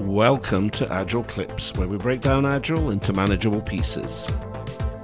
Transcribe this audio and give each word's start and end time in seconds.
Welcome 0.00 0.70
to 0.70 0.90
Agile 0.90 1.24
Clips, 1.24 1.74
where 1.74 1.86
we 1.86 1.98
break 1.98 2.22
down 2.22 2.46
Agile 2.46 2.90
into 2.90 3.12
manageable 3.12 3.60
pieces. 3.60 4.26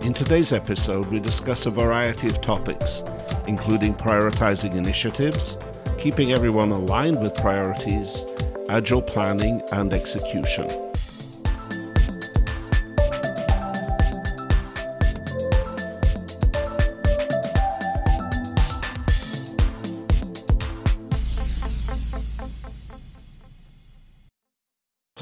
In 0.00 0.14
today's 0.14 0.54
episode, 0.54 1.06
we 1.08 1.20
discuss 1.20 1.66
a 1.66 1.70
variety 1.70 2.28
of 2.28 2.40
topics, 2.40 3.02
including 3.46 3.94
prioritizing 3.94 4.74
initiatives, 4.74 5.58
keeping 5.98 6.32
everyone 6.32 6.72
aligned 6.72 7.20
with 7.20 7.34
priorities, 7.34 8.24
Agile 8.70 9.02
planning, 9.02 9.60
and 9.70 9.92
execution. 9.92 10.85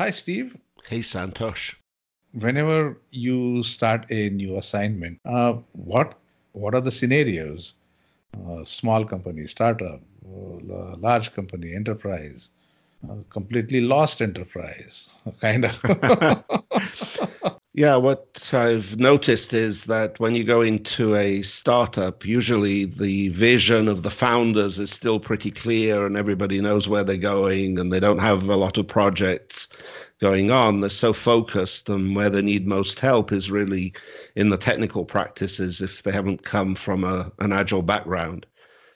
Hi, 0.05 0.11
Steve. 0.11 0.55
Hey, 0.87 0.99
Santosh. 0.99 1.77
Whenever 2.35 3.01
you 3.11 3.65
start 3.65 4.05
a 4.11 4.29
new 4.29 4.59
assignment, 4.59 5.19
uh, 5.25 5.55
what 5.73 6.19
what 6.53 6.75
are 6.75 6.83
the 6.83 6.93
scenarios? 6.93 7.73
Uh, 8.37 8.67
small 8.67 9.07
company, 9.07 9.47
startup, 9.47 10.03
uh, 10.27 10.97
large 10.99 11.33
company, 11.33 11.75
enterprise, 11.75 12.51
uh, 13.09 13.15
completely 13.31 13.81
lost 13.81 14.21
enterprise, 14.21 15.09
kind 15.41 15.65
of. 15.65 15.73
Yeah, 17.77 17.97
what 17.97 18.51
I've 18.53 19.01
noticed 19.01 19.53
is 19.53 19.83
that 19.85 20.21
when 20.21 20.37
you 20.37 20.45
go 20.45 20.61
into 20.61 21.17
a 21.17 21.43
startup, 21.43 22.25
usually 22.25 22.85
the 22.85 23.31
vision 23.31 23.89
of 23.89 24.05
the 24.05 24.11
founders 24.11 24.79
is 24.79 24.93
still 24.93 25.19
pretty 25.19 25.51
clear 25.51 26.07
and 26.07 26.17
everybody 26.17 26.61
knows 26.61 26.87
where 26.87 27.03
they're 27.03 27.17
going 27.17 27.81
and 27.81 27.93
they 27.93 27.99
don't 27.99 28.21
have 28.21 28.45
a 28.45 28.55
lot 28.55 28.79
of 28.79 28.87
projects 28.87 29.67
going 30.21 30.53
on. 30.53 30.81
They're 30.81 30.89
so 30.89 31.13
focused 31.13 31.89
and 31.89 32.15
where 32.15 32.31
they 32.31 32.43
need 32.43 32.65
most 32.65 33.01
help 33.01 33.33
is 33.33 33.51
really 33.51 33.93
in 34.37 34.51
the 34.51 34.57
technical 34.57 35.05
practices 35.05 35.81
if 35.81 36.01
they 36.05 36.13
haven't 36.13 36.45
come 36.45 36.77
from 36.77 37.03
a, 37.03 37.33
an 37.41 37.53
agile 37.53 37.83
background. 37.83 38.47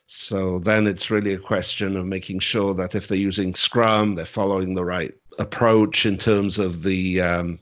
So 0.07 0.61
then 0.61 0.87
it's 0.87 1.11
really 1.11 1.35
a 1.35 1.39
question 1.39 1.97
of 1.97 2.07
making 2.07 2.39
sure 2.39 2.75
that 2.75 2.95
if 2.95 3.09
they're 3.09 3.19
using 3.19 3.57
Scrum, 3.57 4.15
they're 4.15 4.25
following 4.25 4.75
the 4.75 4.85
right 4.85 5.15
approach 5.41 6.07
in 6.07 6.17
terms 6.17 6.61
of 6.61 6.85
the 6.85 7.21
um, 7.21 7.59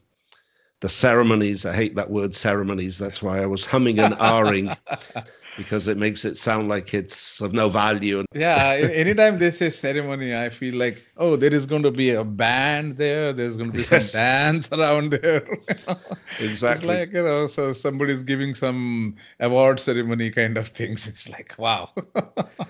the 0.80 0.88
ceremonies. 0.88 1.64
I 1.64 1.74
hate 1.74 1.96
that 1.96 2.10
word 2.10 2.36
ceremonies. 2.36 2.98
That's 2.98 3.22
why 3.22 3.42
I 3.42 3.46
was 3.46 3.64
humming 3.64 3.98
and 3.98 4.14
ahhing 4.14 4.76
because 5.56 5.88
it 5.88 5.96
makes 5.96 6.24
it 6.24 6.36
sound 6.36 6.68
like 6.68 6.92
it's 6.92 7.40
of 7.40 7.52
no 7.52 7.68
value. 7.68 8.24
yeah, 8.34 8.72
anytime 8.92 9.38
they 9.38 9.50
say 9.50 9.70
ceremony, 9.70 10.34
I 10.34 10.50
feel 10.50 10.74
like, 10.74 11.02
oh, 11.16 11.36
there 11.36 11.52
is 11.52 11.66
going 11.66 11.82
to 11.82 11.90
be 11.90 12.10
a 12.10 12.24
band 12.24 12.98
there. 12.98 13.32
There's 13.32 13.56
going 13.56 13.72
to 13.72 13.78
be 13.78 13.86
yes. 13.90 14.12
some 14.12 14.20
dance 14.20 14.68
around 14.72 15.12
there. 15.12 15.46
exactly. 16.38 16.48
It's 16.48 16.84
like, 16.84 17.12
you 17.12 17.22
know, 17.22 17.46
so 17.46 17.72
somebody's 17.72 18.22
giving 18.22 18.54
some 18.54 19.16
award 19.40 19.80
ceremony 19.80 20.30
kind 20.30 20.56
of 20.56 20.68
things. 20.68 21.06
It's 21.06 21.28
like, 21.28 21.54
wow. 21.58 21.90
but, 22.14 22.62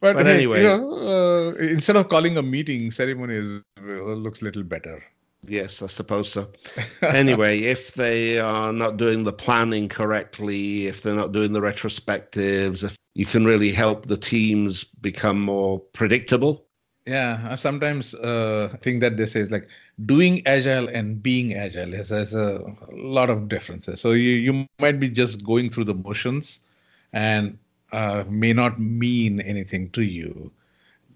but 0.00 0.26
anyway, 0.26 0.58
you 0.58 0.64
know, 0.64 1.54
uh, 1.54 1.54
instead 1.58 1.96
of 1.96 2.08
calling 2.08 2.36
a 2.36 2.42
meeting, 2.42 2.90
ceremony 2.90 3.36
is, 3.36 3.62
uh, 3.78 3.82
looks 3.82 4.42
a 4.42 4.44
little 4.44 4.62
better. 4.62 5.02
Yes, 5.46 5.82
I 5.82 5.86
suppose 5.86 6.30
so. 6.30 6.48
anyway, 7.02 7.60
if 7.60 7.94
they 7.94 8.38
are 8.38 8.72
not 8.72 8.96
doing 8.96 9.24
the 9.24 9.32
planning 9.32 9.88
correctly, 9.88 10.86
if 10.86 11.02
they're 11.02 11.14
not 11.14 11.32
doing 11.32 11.52
the 11.52 11.60
retrospectives, 11.60 12.84
if 12.84 12.96
you 13.14 13.26
can 13.26 13.44
really 13.44 13.72
help 13.72 14.06
the 14.06 14.16
teams 14.16 14.84
become 14.84 15.40
more 15.40 15.78
predictable. 15.78 16.64
Yeah, 17.06 17.46
I 17.48 17.54
sometimes 17.54 18.14
uh, 18.14 18.76
think 18.82 19.00
that 19.00 19.16
they 19.16 19.24
say 19.24 19.40
is 19.40 19.50
like 19.50 19.68
doing 20.04 20.46
agile 20.46 20.88
and 20.88 21.22
being 21.22 21.54
agile 21.54 21.92
has, 21.92 22.10
has 22.10 22.34
a 22.34 22.62
lot 22.92 23.30
of 23.30 23.48
differences. 23.48 24.00
So 24.00 24.12
you, 24.12 24.32
you 24.32 24.66
might 24.78 25.00
be 25.00 25.08
just 25.08 25.44
going 25.44 25.70
through 25.70 25.84
the 25.84 25.94
motions 25.94 26.60
and 27.14 27.58
uh, 27.92 28.24
may 28.28 28.52
not 28.52 28.78
mean 28.78 29.40
anything 29.40 29.88
to 29.90 30.02
you 30.02 30.52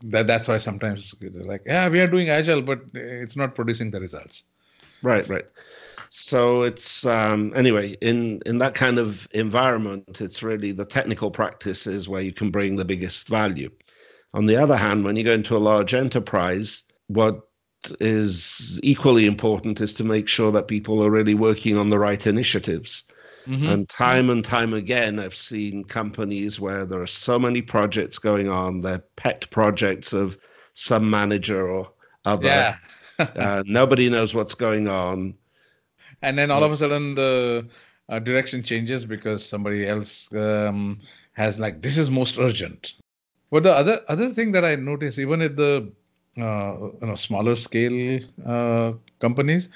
that 0.05 0.27
that's 0.27 0.49
why 0.49 0.59
sometimes 0.59 1.15
they're 1.21 1.45
like 1.45 1.63
yeah 1.67 1.89
we 1.89 2.01
are 2.01 2.07
doing 2.07 2.29
agile 2.29 2.63
but 2.63 2.81
it's 2.95 3.37
not 3.37 3.55
producing 3.55 3.91
the 3.91 4.01
results. 4.01 4.45
Right 5.03 5.29
right. 5.29 5.45
So 6.11 6.63
it's 6.63 7.07
um, 7.07 7.53
anyway 7.57 7.97
in 8.03 8.41
in 8.45 8.59
that 8.59 8.75
kind 8.75 8.99
of 8.99 9.27
environment 9.33 10.21
it's 10.21 10.43
really 10.43 10.73
the 10.73 10.85
technical 10.85 11.31
practices 11.31 12.09
where 12.09 12.23
you 12.23 12.33
can 12.33 12.51
bring 12.51 12.77
the 12.77 12.85
biggest 12.85 13.29
value. 13.29 13.71
On 14.35 14.47
the 14.47 14.57
other 14.57 14.77
hand 14.77 15.05
when 15.05 15.17
you 15.17 15.25
go 15.25 15.33
into 15.33 15.57
a 15.57 15.59
large 15.59 15.95
enterprise 15.95 16.83
what 17.09 17.41
is 18.01 18.79
equally 18.83 19.27
important 19.27 19.81
is 19.81 19.93
to 19.95 20.05
make 20.05 20.29
sure 20.29 20.53
that 20.53 20.69
people 20.69 21.05
are 21.05 21.11
really 21.11 21.35
working 21.35 21.77
on 21.77 21.91
the 21.91 21.99
right 21.99 22.27
initiatives 22.27 23.05
Mm-hmm. 23.47 23.67
And 23.67 23.89
time 23.89 24.31
and 24.31 24.45
time 24.45 24.75
again, 24.75 25.19
I've 25.19 25.35
seen 25.35 25.85
companies 25.85 26.61
where 26.61 26.85
there 26.85 27.01
are 27.01 27.07
so 27.07 27.39
many 27.39 27.61
projects 27.61 28.19
going 28.19 28.49
on, 28.49 28.81
they're 28.81 29.05
pet 29.17 29.51
projects 29.51 30.13
of 30.13 30.39
some 30.75 31.09
manager 31.11 31.69
or 31.69 31.91
other. 32.25 32.47
Yeah. 32.47 32.77
uh, 33.19 33.63
nobody 33.67 34.09
knows 34.09 34.35
what's 34.35 34.55
going 34.55 34.89
on. 34.89 35.35
And 36.23 36.39
then 36.39 36.51
all 36.51 36.63
of 36.63 36.71
a 36.71 36.77
sudden, 36.77 37.17
the 37.17 37.69
uh, 38.09 38.19
direction 38.21 38.63
changes 38.63 39.05
because 39.05 39.45
somebody 39.45 39.87
else 39.89 40.29
um, 40.35 41.01
has 41.33 41.59
like 41.59 41.83
this 41.83 41.99
is 41.99 42.11
most 42.11 42.39
urgent. 42.39 42.95
But 43.51 43.65
the 43.65 43.73
other 43.73 44.01
other 44.09 44.31
thing 44.31 44.53
that 44.53 44.65
I 44.65 44.77
notice, 44.77 45.19
even 45.19 45.43
at 45.43 45.57
the 45.57 45.93
uh, 46.39 46.75
you 47.01 47.07
know 47.07 47.17
smaller 47.17 47.57
scale 47.57 48.21
uh, 48.47 48.93
companies, 49.21 49.69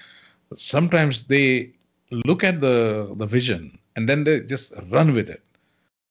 sometimes 0.54 1.24
they 1.24 1.75
look 2.10 2.44
at 2.44 2.60
the 2.60 3.14
the 3.16 3.26
vision 3.26 3.78
and 3.96 4.08
then 4.08 4.24
they 4.24 4.40
just 4.40 4.72
run 4.90 5.14
with 5.14 5.28
it. 5.28 5.42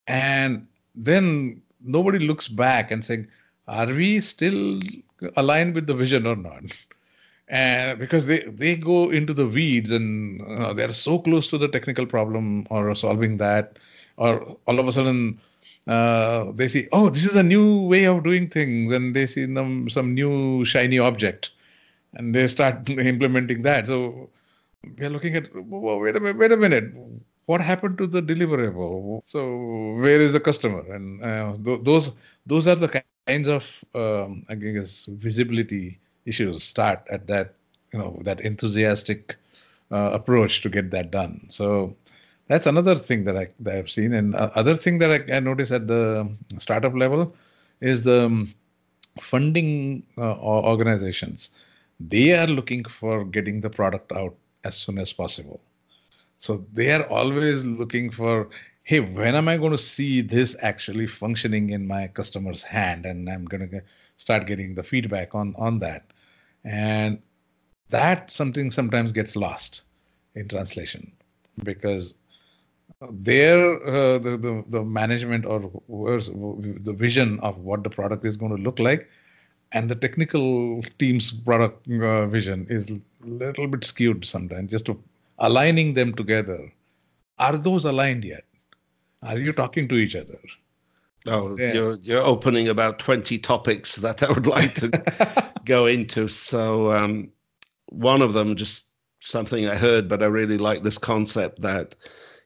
And 0.06 0.66
then 0.94 1.62
nobody 1.82 2.18
looks 2.18 2.48
back 2.48 2.90
and 2.90 3.04
saying 3.04 3.28
are 3.68 3.86
we 3.86 4.20
still 4.20 4.80
aligned 5.36 5.74
with 5.74 5.86
the 5.86 5.94
vision 5.94 6.26
or 6.26 6.36
not? 6.36 6.62
And 7.48 8.00
because 8.00 8.26
they 8.26 8.40
they 8.40 8.74
go 8.74 9.10
into 9.10 9.32
the 9.32 9.46
weeds 9.46 9.92
and 9.92 10.42
uh, 10.42 10.72
they're 10.72 10.92
so 10.92 11.20
close 11.20 11.48
to 11.50 11.58
the 11.58 11.68
technical 11.68 12.04
problem 12.04 12.66
or 12.70 12.92
solving 12.96 13.36
that 13.36 13.78
or 14.16 14.56
all 14.66 14.80
of 14.80 14.88
a 14.88 14.92
sudden 14.92 15.40
uh, 15.86 16.50
they 16.56 16.66
see 16.66 16.88
oh 16.90 17.08
this 17.08 17.24
is 17.24 17.36
a 17.36 17.44
new 17.44 17.82
way 17.82 18.04
of 18.04 18.24
doing 18.24 18.48
things 18.48 18.92
and 18.92 19.14
they 19.14 19.28
see 19.28 19.46
them 19.46 19.88
some 19.88 20.12
new 20.12 20.64
shiny 20.64 20.98
object 20.98 21.52
and 22.14 22.34
they 22.34 22.46
start 22.48 22.88
implementing 22.90 23.62
that. 23.62 23.86
So 23.86 24.28
we 24.98 25.04
are 25.06 25.10
looking 25.10 25.34
at 25.36 25.44
wait 25.54 26.16
a 26.16 26.20
minute, 26.20 26.36
wait 26.38 26.52
a 26.52 26.56
minute. 26.56 26.92
What 27.46 27.60
happened 27.60 27.98
to 27.98 28.06
the 28.06 28.20
deliverable 28.22 29.20
so 29.26 29.40
where 30.00 30.20
is 30.20 30.32
the 30.32 30.40
customer? 30.40 30.82
And 30.94 31.22
uh, 31.22 31.54
th- 31.64 31.80
those 31.84 32.12
those 32.46 32.66
are 32.68 32.76
the 32.76 32.88
kinds 32.88 33.16
of 33.18 33.36
um, 33.68 34.18
i 34.20 34.26
guess 34.26 34.76
visibility 34.84 35.74
issues 36.04 36.40
start 36.40 36.84
at 36.94 37.08
that 37.10 37.42
you 37.82 37.88
know 37.88 38.10
that 38.14 38.40
enthusiastic 38.40 39.36
uh, 39.90 40.10
approach 40.12 40.60
to 40.62 40.68
get 40.68 40.90
that 40.90 41.10
done. 41.10 41.46
So 41.48 41.94
that's 42.48 42.66
another 42.66 42.94
thing 42.96 43.24
that 43.24 43.36
I 43.36 43.48
that 43.60 43.76
I've 43.76 43.90
seen, 43.90 44.12
and 44.12 44.34
uh, 44.34 44.50
other 44.54 44.74
thing 44.74 44.98
that 44.98 45.10
I, 45.10 45.36
I 45.36 45.40
notice 45.40 45.70
at 45.72 45.86
the 45.86 46.28
startup 46.58 46.94
level 46.94 47.34
is 47.80 48.02
the 48.02 48.26
um, 48.26 48.54
funding 49.20 50.02
uh, 50.18 50.36
organizations. 50.40 51.50
They 52.00 52.32
are 52.32 52.46
looking 52.46 52.84
for 52.84 53.24
getting 53.24 53.60
the 53.60 53.70
product 53.70 54.12
out 54.12 54.34
as 54.66 54.76
soon 54.76 54.98
as 54.98 55.12
possible. 55.12 55.60
So 56.38 56.64
they 56.72 56.92
are 56.92 57.06
always 57.08 57.64
looking 57.64 58.10
for, 58.10 58.48
hey, 58.82 59.00
when 59.00 59.34
am 59.34 59.48
I 59.48 59.56
going 59.56 59.72
to 59.72 59.78
see 59.78 60.20
this 60.20 60.56
actually 60.60 61.06
functioning 61.06 61.70
in 61.70 61.86
my 61.86 62.08
customer's 62.08 62.62
hand? 62.62 63.06
And 63.06 63.28
I'm 63.28 63.44
going 63.44 63.68
to 63.70 63.82
start 64.18 64.46
getting 64.46 64.74
the 64.74 64.82
feedback 64.82 65.34
on, 65.34 65.54
on 65.56 65.78
that. 65.80 66.04
And 66.64 67.20
that 67.90 68.30
something 68.30 68.70
sometimes 68.70 69.12
gets 69.12 69.36
lost 69.36 69.82
in 70.34 70.48
translation 70.48 71.12
because 71.62 72.14
their 73.10 73.82
uh, 73.86 74.18
the, 74.18 74.36
the, 74.36 74.64
the 74.68 74.84
management 74.84 75.44
or 75.44 75.70
the 75.88 76.92
vision 76.92 77.38
of 77.40 77.58
what 77.58 77.82
the 77.82 77.90
product 77.90 78.24
is 78.24 78.36
going 78.36 78.54
to 78.56 78.62
look 78.62 78.78
like 78.78 79.08
and 79.72 79.88
the 79.88 79.94
technical 79.94 80.82
team's 80.98 81.30
product 81.30 81.88
uh, 81.90 82.26
vision 82.26 82.66
is 82.70 82.90
little 83.26 83.66
bit 83.66 83.84
skewed 83.84 84.24
sometimes 84.24 84.70
just 84.70 84.86
to 84.86 85.02
aligning 85.38 85.94
them 85.94 86.14
together. 86.14 86.72
Are 87.38 87.56
those 87.56 87.84
aligned 87.84 88.24
yet? 88.24 88.44
Are 89.22 89.38
you 89.38 89.52
talking 89.52 89.88
to 89.88 89.96
each 89.96 90.14
other? 90.14 90.38
Oh 91.26 91.56
yeah. 91.58 91.72
you're 91.72 91.96
you're 91.96 92.24
opening 92.24 92.68
about 92.68 93.00
20 93.00 93.38
topics 93.40 93.96
that 93.96 94.22
i 94.22 94.30
would 94.30 94.46
like 94.46 94.74
to 94.74 95.52
go 95.64 95.86
into. 95.86 96.28
So 96.28 96.92
um, 96.92 97.32
one 97.88 98.22
of 98.22 98.32
them 98.32 98.56
just 98.56 98.84
something 99.20 99.68
i 99.68 99.74
heard 99.74 100.08
but 100.08 100.22
i 100.22 100.26
really 100.26 100.58
like 100.58 100.82
this 100.82 100.98
concept 100.98 101.60
that 101.62 101.94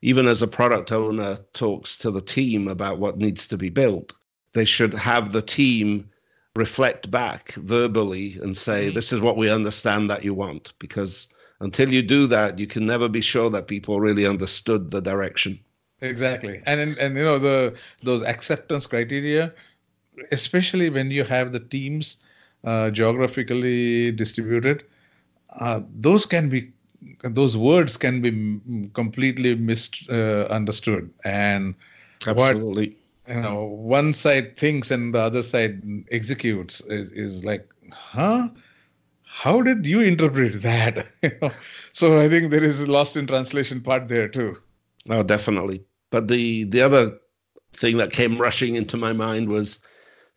even 0.03 0.27
as 0.27 0.41
a 0.41 0.47
product 0.47 0.93
owner 0.93 1.39
talks 1.53 1.99
to 1.99 2.11
the 2.11 2.23
team 2.23 2.69
about 2.69 2.99
what 2.99 3.19
needs 3.19 3.47
to 3.47 3.59
be 3.59 3.69
built 3.69 4.13
they 4.55 4.65
should 4.65 4.95
have 4.95 5.33
the 5.33 5.43
team 5.43 6.09
reflect 6.57 7.11
back 7.11 7.53
verbally 7.55 8.39
and 8.43 8.57
say, 8.57 8.87
mm-hmm. 8.87 8.95
this 8.95 9.13
is 9.13 9.21
what 9.21 9.37
we 9.37 9.51
understand 9.51 10.11
that 10.11 10.25
you 10.25 10.35
want. 10.35 10.73
Because 10.79 11.29
until 11.61 11.93
you 11.93 12.03
do 12.03 12.27
that, 12.27 12.59
you 12.59 12.67
can 12.67 12.87
never 12.87 13.09
be 13.09 13.21
sure 13.21 13.51
that 13.51 13.69
people 13.69 14.01
really 14.01 14.27
understood 14.27 14.91
the 14.91 15.01
direction. 15.01 15.59
Exactly. 16.01 16.63
And, 16.67 16.81
and, 16.81 16.99
and 16.99 17.17
you 17.17 17.25
know, 17.25 17.39
the 17.39 17.75
those 18.03 18.23
acceptance 18.23 18.87
criteria, 18.87 19.53
especially 20.33 20.89
when 20.89 21.11
you 21.11 21.25
have 21.25 21.53
the 21.53 21.61
teams 21.61 22.17
uh, 22.65 22.91
geographically 22.91 24.11
distributed, 24.13 24.85
uh, 25.59 25.81
those 25.95 26.25
can 26.25 26.49
be 26.49 26.73
those 27.23 27.57
words 27.57 27.97
can 27.97 28.21
be 28.21 28.89
completely 28.93 29.55
misunderstood 29.55 31.11
uh, 31.25 31.29
and 31.29 31.75
absolutely 32.27 32.97
you 33.31 33.41
know 33.41 33.65
one 33.65 34.13
side 34.13 34.57
thinks 34.57 34.91
and 34.91 35.15
the 35.15 35.19
other 35.19 35.43
side 35.43 35.83
executes. 36.11 36.81
Is, 36.89 37.11
is 37.13 37.45
like 37.45 37.69
huh? 37.93 38.49
How 39.23 39.63
did 39.63 39.87
you 39.87 40.01
interpret 40.01 40.61
that? 40.63 41.07
So 41.93 42.21
i 42.21 42.29
think 42.29 42.51
there 42.51 42.65
is 42.65 42.81
a 42.81 42.87
lost 42.87 43.17
in 43.17 43.27
translation 43.27 43.81
part 43.81 44.09
there 44.09 44.29
too. 44.29 44.57
Oh 45.09 45.23
definitely. 45.23 45.85
But 46.11 46.29
the 46.29 46.65
the 46.65 46.83
other 46.83 47.19
thing 47.73 47.97
that 47.99 48.13
came 48.13 48.41
rushing 48.41 48.75
into 48.75 48.97
my 48.97 49.13
mind 49.13 49.49
was 49.49 49.79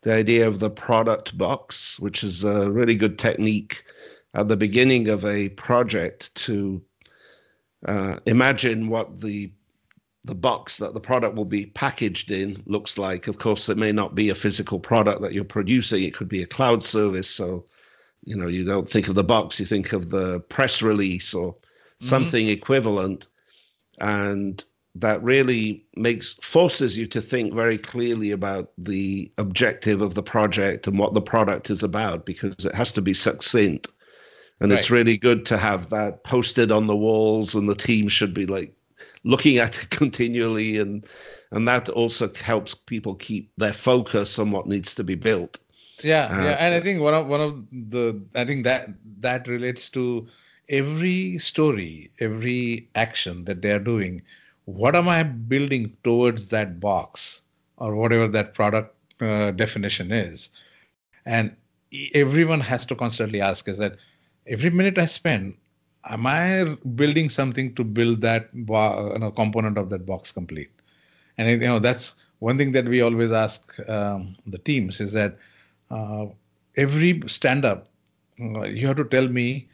the 0.02 0.14
idea 0.14 0.46
of 0.46 0.60
the 0.60 0.70
product 0.70 1.36
box 1.36 1.98
which 1.98 2.22
is 2.22 2.44
a 2.44 2.70
really 2.70 2.94
good 2.94 3.18
technique 3.18 3.82
at 4.34 4.48
the 4.48 4.56
beginning 4.56 5.08
of 5.08 5.24
a 5.24 5.48
project 5.50 6.34
to 6.34 6.82
uh, 7.86 8.16
imagine 8.26 8.88
what 8.88 9.20
the 9.20 9.52
the 10.24 10.34
box 10.34 10.78
that 10.78 10.94
the 10.94 11.00
product 11.00 11.36
will 11.36 11.44
be 11.44 11.66
packaged 11.66 12.30
in 12.30 12.62
looks 12.66 12.96
like. 12.96 13.28
Of 13.28 13.38
course, 13.38 13.68
it 13.68 13.76
may 13.76 13.92
not 13.92 14.14
be 14.14 14.30
a 14.30 14.34
physical 14.34 14.80
product 14.80 15.20
that 15.20 15.32
you're 15.32 15.44
producing. 15.44 16.02
It 16.02 16.14
could 16.14 16.28
be 16.28 16.42
a 16.42 16.46
cloud 16.46 16.84
service. 16.84 17.28
So, 17.28 17.66
you 18.24 18.36
know, 18.36 18.48
you 18.48 18.64
don't 18.64 18.88
think 18.88 19.08
of 19.08 19.14
the 19.14 19.24
box, 19.24 19.60
you 19.60 19.66
think 19.66 19.92
of 19.92 20.10
the 20.10 20.40
press 20.40 20.80
release 20.80 21.34
or 21.34 21.52
mm-hmm. 21.52 22.06
something 22.06 22.48
equivalent. 22.48 23.26
And 24.00 24.64
that 24.94 25.22
really 25.22 25.84
makes 25.94 26.36
forces 26.40 26.96
you 26.96 27.06
to 27.08 27.20
think 27.20 27.52
very 27.52 27.76
clearly 27.76 28.30
about 28.30 28.72
the 28.78 29.30
objective 29.38 30.00
of 30.00 30.14
the 30.14 30.22
project 30.22 30.86
and 30.86 30.98
what 30.98 31.14
the 31.14 31.20
product 31.20 31.68
is 31.68 31.82
about 31.82 32.24
because 32.24 32.64
it 32.64 32.74
has 32.74 32.92
to 32.92 33.02
be 33.02 33.12
succinct 33.12 33.88
and 34.60 34.70
right. 34.70 34.78
it's 34.78 34.90
really 34.90 35.16
good 35.16 35.46
to 35.46 35.58
have 35.58 35.90
that 35.90 36.22
posted 36.22 36.70
on 36.70 36.86
the 36.86 36.96
walls 36.96 37.54
and 37.54 37.68
the 37.68 37.74
team 37.74 38.08
should 38.08 38.32
be 38.32 38.46
like 38.46 38.72
looking 39.24 39.58
at 39.58 39.82
it 39.82 39.90
continually 39.90 40.78
and 40.78 41.06
and 41.52 41.68
that 41.68 41.88
also 41.90 42.32
helps 42.34 42.74
people 42.74 43.14
keep 43.14 43.52
their 43.58 43.72
focus 43.72 44.38
on 44.38 44.50
what 44.52 44.66
needs 44.68 44.94
to 44.94 45.04
be 45.04 45.16
built. 45.16 45.58
Yeah 46.02 46.30
uh, 46.30 46.34
yeah 46.36 46.56
and 46.58 46.74
i 46.74 46.80
think 46.80 47.00
one 47.00 47.14
of 47.14 47.26
one 47.26 47.40
of 47.40 47.64
the 47.72 48.22
i 48.34 48.44
think 48.44 48.64
that 48.64 48.88
that 49.20 49.48
relates 49.48 49.90
to 49.90 50.28
every 50.68 51.38
story 51.38 52.10
every 52.20 52.88
action 52.94 53.44
that 53.44 53.62
they 53.62 53.70
are 53.72 53.78
doing. 53.80 54.22
What 54.64 54.96
am 54.96 55.08
i 55.08 55.22
building 55.22 55.96
towards 56.04 56.48
that 56.48 56.80
box 56.80 57.42
or 57.78 57.96
whatever 57.96 58.28
that 58.28 58.54
product 58.54 58.94
uh, 59.20 59.52
definition 59.52 60.12
is? 60.12 60.50
And 61.26 61.56
everyone 62.14 62.60
has 62.60 62.86
to 62.86 62.94
constantly 62.96 63.40
ask 63.40 63.68
is 63.68 63.78
that 63.78 63.96
every 64.46 64.70
minute 64.70 64.98
I 64.98 65.06
spend, 65.06 65.54
am 66.10 66.26
I 66.26 66.76
building 66.94 67.28
something 67.28 67.74
to 67.74 67.84
build 67.84 68.20
that 68.22 68.48
you 68.52 68.64
know, 68.66 69.32
component 69.34 69.78
of 69.78 69.90
that 69.90 70.06
box 70.06 70.30
complete? 70.30 70.70
And 71.38 71.48
you 71.48 71.68
know 71.68 71.78
that's 71.78 72.14
one 72.38 72.58
thing 72.58 72.72
that 72.72 72.86
we 72.86 73.00
always 73.00 73.32
ask 73.32 73.78
um, 73.88 74.36
the 74.46 74.58
teams 74.58 75.00
is 75.00 75.12
that 75.12 75.38
uh, 75.90 76.26
every 76.76 77.22
stand 77.26 77.64
up, 77.64 77.88
uh, 78.40 78.62
you 78.62 78.86
have 78.86 78.96
to 78.96 79.04
tell 79.04 79.28
me 79.28 79.68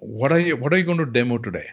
what 0.00 0.32
are 0.32 0.38
you 0.38 0.56
what 0.56 0.72
are 0.72 0.78
you 0.78 0.84
going 0.84 0.98
to 0.98 1.06
demo 1.06 1.38
today, 1.38 1.68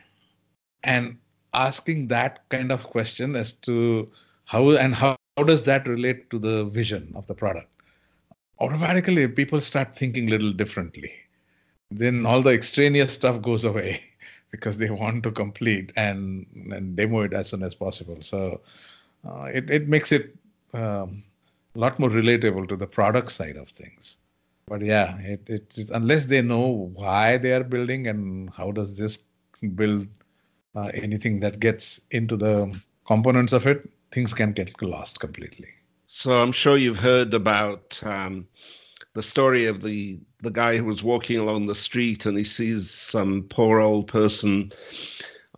and 0.83 1.17
asking 1.53 2.07
that 2.07 2.47
kind 2.49 2.71
of 2.71 2.83
question 2.83 3.35
as 3.35 3.53
to 3.53 4.09
how 4.45 4.69
and 4.71 4.95
how, 4.95 5.15
how 5.37 5.43
does 5.43 5.63
that 5.63 5.87
relate 5.87 6.29
to 6.29 6.39
the 6.39 6.65
vision 6.65 7.11
of 7.15 7.27
the 7.27 7.33
product? 7.33 7.69
Automatically 8.59 9.27
people 9.27 9.61
start 9.61 9.95
thinking 9.95 10.27
a 10.27 10.31
little 10.31 10.51
differently 10.53 11.11
then 11.91 12.25
all 12.25 12.41
the 12.41 12.51
extraneous 12.51 13.13
stuff 13.13 13.41
goes 13.41 13.63
away 13.63 14.03
because 14.51 14.77
they 14.77 14.89
want 14.89 15.23
to 15.23 15.31
complete 15.31 15.91
and, 15.95 16.45
and 16.71 16.95
demo 16.95 17.21
it 17.21 17.33
as 17.33 17.49
soon 17.49 17.63
as 17.63 17.75
possible. 17.75 18.17
So 18.21 18.61
uh, 19.27 19.45
it, 19.45 19.69
it 19.69 19.87
makes 19.87 20.11
it 20.11 20.35
um, 20.73 21.23
a 21.75 21.79
lot 21.79 21.99
more 21.99 22.09
relatable 22.09 22.67
to 22.69 22.75
the 22.75 22.87
product 22.87 23.31
side 23.31 23.57
of 23.57 23.69
things. 23.69 24.17
But 24.67 24.81
yeah, 24.81 25.17
it, 25.19 25.41
it 25.47 25.89
unless 25.91 26.25
they 26.25 26.41
know 26.43 26.91
why 26.93 27.37
they 27.37 27.53
are 27.53 27.63
building 27.63 28.07
and 28.07 28.51
how 28.51 28.71
does 28.71 28.93
this 28.93 29.17
build 29.75 30.07
uh, 30.75 30.91
anything 30.93 31.39
that 31.39 31.59
gets 31.59 31.99
into 32.11 32.37
the 32.37 32.79
components 33.07 33.53
of 33.53 33.65
it, 33.65 33.89
things 34.11 34.33
can 34.33 34.53
get 34.53 34.79
lost 34.81 35.19
completely. 35.19 35.67
So 36.05 36.39
I'm 36.41 36.51
sure 36.51 36.77
you've 36.77 36.97
heard 36.97 37.33
about 37.33 37.99
um, 38.03 38.47
the 39.13 39.23
story 39.23 39.65
of 39.65 39.81
the 39.81 40.19
the 40.41 40.51
guy 40.51 40.77
who 40.77 40.85
was 40.85 41.03
walking 41.03 41.37
along 41.37 41.65
the 41.65 41.75
street 41.75 42.25
and 42.25 42.37
he 42.37 42.43
sees 42.43 42.89
some 42.89 43.43
poor 43.49 43.79
old 43.79 44.07
person 44.07 44.71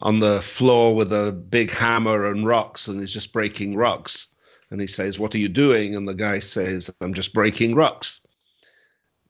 on 0.01 0.19
the 0.19 0.41
floor 0.41 0.95
with 0.95 1.13
a 1.13 1.31
big 1.31 1.69
hammer 1.69 2.31
and 2.31 2.47
rocks 2.47 2.87
and 2.87 2.99
he's 2.99 3.13
just 3.13 3.33
breaking 3.33 3.75
rocks. 3.75 4.27
And 4.71 4.79
he 4.79 4.87
says 4.87 5.19
what 5.19 5.35
are 5.35 5.39
you 5.39 5.49
doing? 5.49 5.95
And 5.95 6.07
the 6.07 6.13
guy 6.13 6.39
says 6.39 6.89
i'm 7.01 7.13
just 7.13 7.33
breaking 7.33 7.75
rocks. 7.75 8.21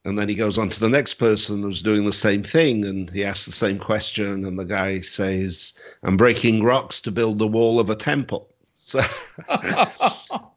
And 0.04 0.18
then 0.18 0.30
he 0.30 0.36
goes 0.36 0.58
on 0.58 0.70
to 0.70 0.80
the 0.80 0.90
next 0.90 1.16
person 1.16 1.62
who's 1.62 1.84
doing 1.84 2.06
the 2.06 2.14
same 2.14 2.44
thing 2.44 2.86
and 2.86 3.10
he 3.10 3.24
asks 3.24 3.46
the 3.46 3.52
same 3.52 3.78
question 3.78 4.46
and 4.46 4.58
the 4.58 4.66
guy 4.66 5.02
says 5.02 5.74
i'm 6.04 6.18
breaking 6.18 6.64
rocks 6.64 7.02
to 7.02 7.12
build 7.12 7.38
the 7.38 7.48
wall 7.48 7.80
of 7.80 7.90
a 7.90 7.96
temple. 7.96 8.48
So 8.84 9.00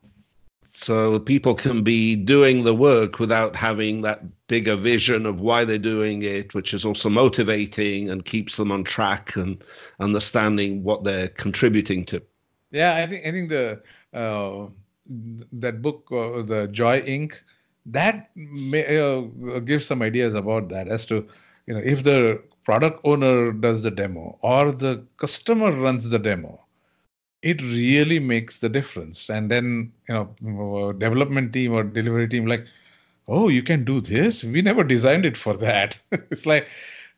so 0.76 1.20
people 1.20 1.54
can 1.54 1.84
be 1.84 2.16
doing 2.16 2.64
the 2.64 2.74
work 2.74 3.20
without 3.20 3.54
having 3.54 4.02
that 4.02 4.22
bigger 4.48 4.74
vision 4.74 5.24
of 5.24 5.40
why 5.40 5.64
they're 5.64 5.78
doing 5.78 6.22
it, 6.22 6.52
which 6.52 6.74
is 6.74 6.84
also 6.84 7.08
motivating 7.08 8.10
and 8.10 8.24
keeps 8.24 8.56
them 8.56 8.72
on 8.72 8.82
track 8.82 9.36
and 9.36 9.62
understanding 10.00 10.82
what 10.82 11.04
they're 11.04 11.28
contributing 11.28 12.04
to. 12.06 12.20
Yeah, 12.72 12.96
I 12.96 13.06
think 13.06 13.24
I 13.24 13.30
think 13.30 13.50
the 13.50 13.82
uh, 14.12 14.66
that 15.52 15.80
book, 15.80 16.08
uh, 16.10 16.42
the 16.42 16.68
Joy 16.72 17.02
Inc., 17.02 17.34
that 17.86 18.30
may, 18.34 18.98
uh, 18.98 19.60
gives 19.60 19.86
some 19.86 20.02
ideas 20.02 20.34
about 20.34 20.70
that 20.70 20.88
as 20.88 21.06
to 21.06 21.28
you 21.66 21.74
know 21.74 21.82
if 21.84 22.02
the 22.02 22.42
product 22.64 23.00
owner 23.04 23.52
does 23.52 23.80
the 23.82 23.92
demo 23.92 24.38
or 24.42 24.72
the 24.72 25.06
customer 25.18 25.70
runs 25.70 26.08
the 26.08 26.18
demo 26.18 26.63
it 27.44 27.60
really 27.62 28.18
makes 28.18 28.60
the 28.60 28.70
difference. 28.70 29.28
And 29.30 29.50
then, 29.50 29.92
you 30.08 30.14
know, 30.42 30.92
development 30.92 31.52
team 31.52 31.74
or 31.74 31.84
delivery 31.84 32.28
team, 32.28 32.46
like, 32.46 32.66
oh, 33.28 33.48
you 33.48 33.62
can 33.62 33.84
do 33.84 34.00
this. 34.00 34.42
We 34.44 34.62
never 34.62 34.84
designed 34.84 35.26
it 35.26 35.36
for 35.36 35.56
that. 35.58 35.98
it's 36.12 36.46
like 36.46 36.68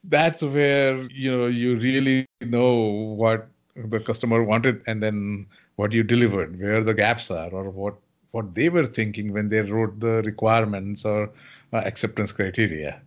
that's 0.04 0.42
where 0.42 1.02
you 1.10 1.32
know 1.36 1.46
you 1.46 1.76
really 1.78 2.26
know 2.42 2.74
what 3.22 3.48
the 3.76 4.00
customer 4.00 4.42
wanted 4.44 4.82
and 4.86 5.02
then 5.02 5.46
what 5.76 5.92
you 5.92 6.02
delivered, 6.02 6.60
where 6.60 6.82
the 6.82 6.94
gaps 6.94 7.30
are, 7.30 7.50
or 7.50 7.70
what 7.70 7.94
what 8.32 8.54
they 8.54 8.68
were 8.68 8.86
thinking 8.86 9.32
when 9.32 9.48
they 9.48 9.60
wrote 9.60 9.98
the 10.00 10.22
requirements 10.24 11.04
or 11.04 11.30
uh, 11.72 11.78
acceptance 11.78 12.32
criteria. 12.32 13.00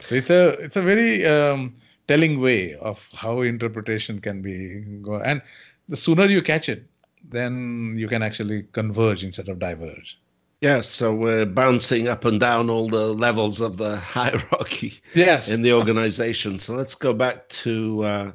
So 0.00 0.14
it's 0.16 0.30
a 0.30 0.50
it's 0.60 0.76
a 0.76 0.82
very 0.82 1.24
um, 1.26 1.74
telling 2.08 2.40
way 2.40 2.74
of 2.76 3.00
how 3.12 3.42
interpretation 3.42 4.20
can 4.20 4.42
be 4.42 4.80
go 5.02 5.16
and 5.20 5.42
the 5.88 5.96
sooner 5.96 6.26
you 6.26 6.42
catch 6.42 6.68
it, 6.68 6.84
then 7.28 7.94
you 7.96 8.08
can 8.08 8.22
actually 8.22 8.64
converge 8.72 9.24
instead 9.24 9.48
of 9.48 9.58
diverge. 9.58 10.18
Yes, 10.60 10.88
so 10.88 11.14
we're 11.14 11.44
bouncing 11.44 12.08
up 12.08 12.24
and 12.24 12.40
down 12.40 12.70
all 12.70 12.88
the 12.88 13.12
levels 13.12 13.60
of 13.60 13.76
the 13.76 13.96
hierarchy 14.16 14.94
yes. 15.14 15.48
in 15.48 15.62
the 15.62 15.72
organization. 15.72 16.58
So 16.58 16.74
let's 16.74 16.94
go 16.94 17.12
back 17.12 17.48
to 17.64 18.02
uh, 18.02 18.32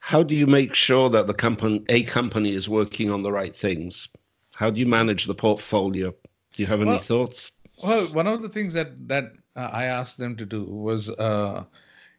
how 0.00 0.22
do 0.22 0.34
you 0.34 0.46
make 0.46 0.74
sure 0.74 1.10
that 1.10 1.26
the 1.26 1.34
company, 1.34 1.84
a 1.88 2.02
company, 2.02 2.54
is 2.54 2.68
working 2.68 3.10
on 3.10 3.22
the 3.22 3.30
right 3.30 3.54
things? 3.54 4.08
How 4.54 4.70
do 4.70 4.80
you 4.80 4.86
manage 4.86 5.26
the 5.26 5.34
portfolio? 5.34 6.10
Do 6.10 6.62
you 6.62 6.66
have 6.66 6.80
any 6.80 6.90
well, 6.90 6.98
thoughts? 6.98 7.52
Well, 7.84 8.12
one 8.12 8.26
of 8.26 8.42
the 8.42 8.48
things 8.48 8.74
that 8.74 9.06
that 9.06 9.24
uh, 9.54 9.70
I 9.72 9.84
asked 9.84 10.18
them 10.18 10.36
to 10.36 10.44
do 10.44 10.64
was, 10.64 11.10
uh, 11.10 11.62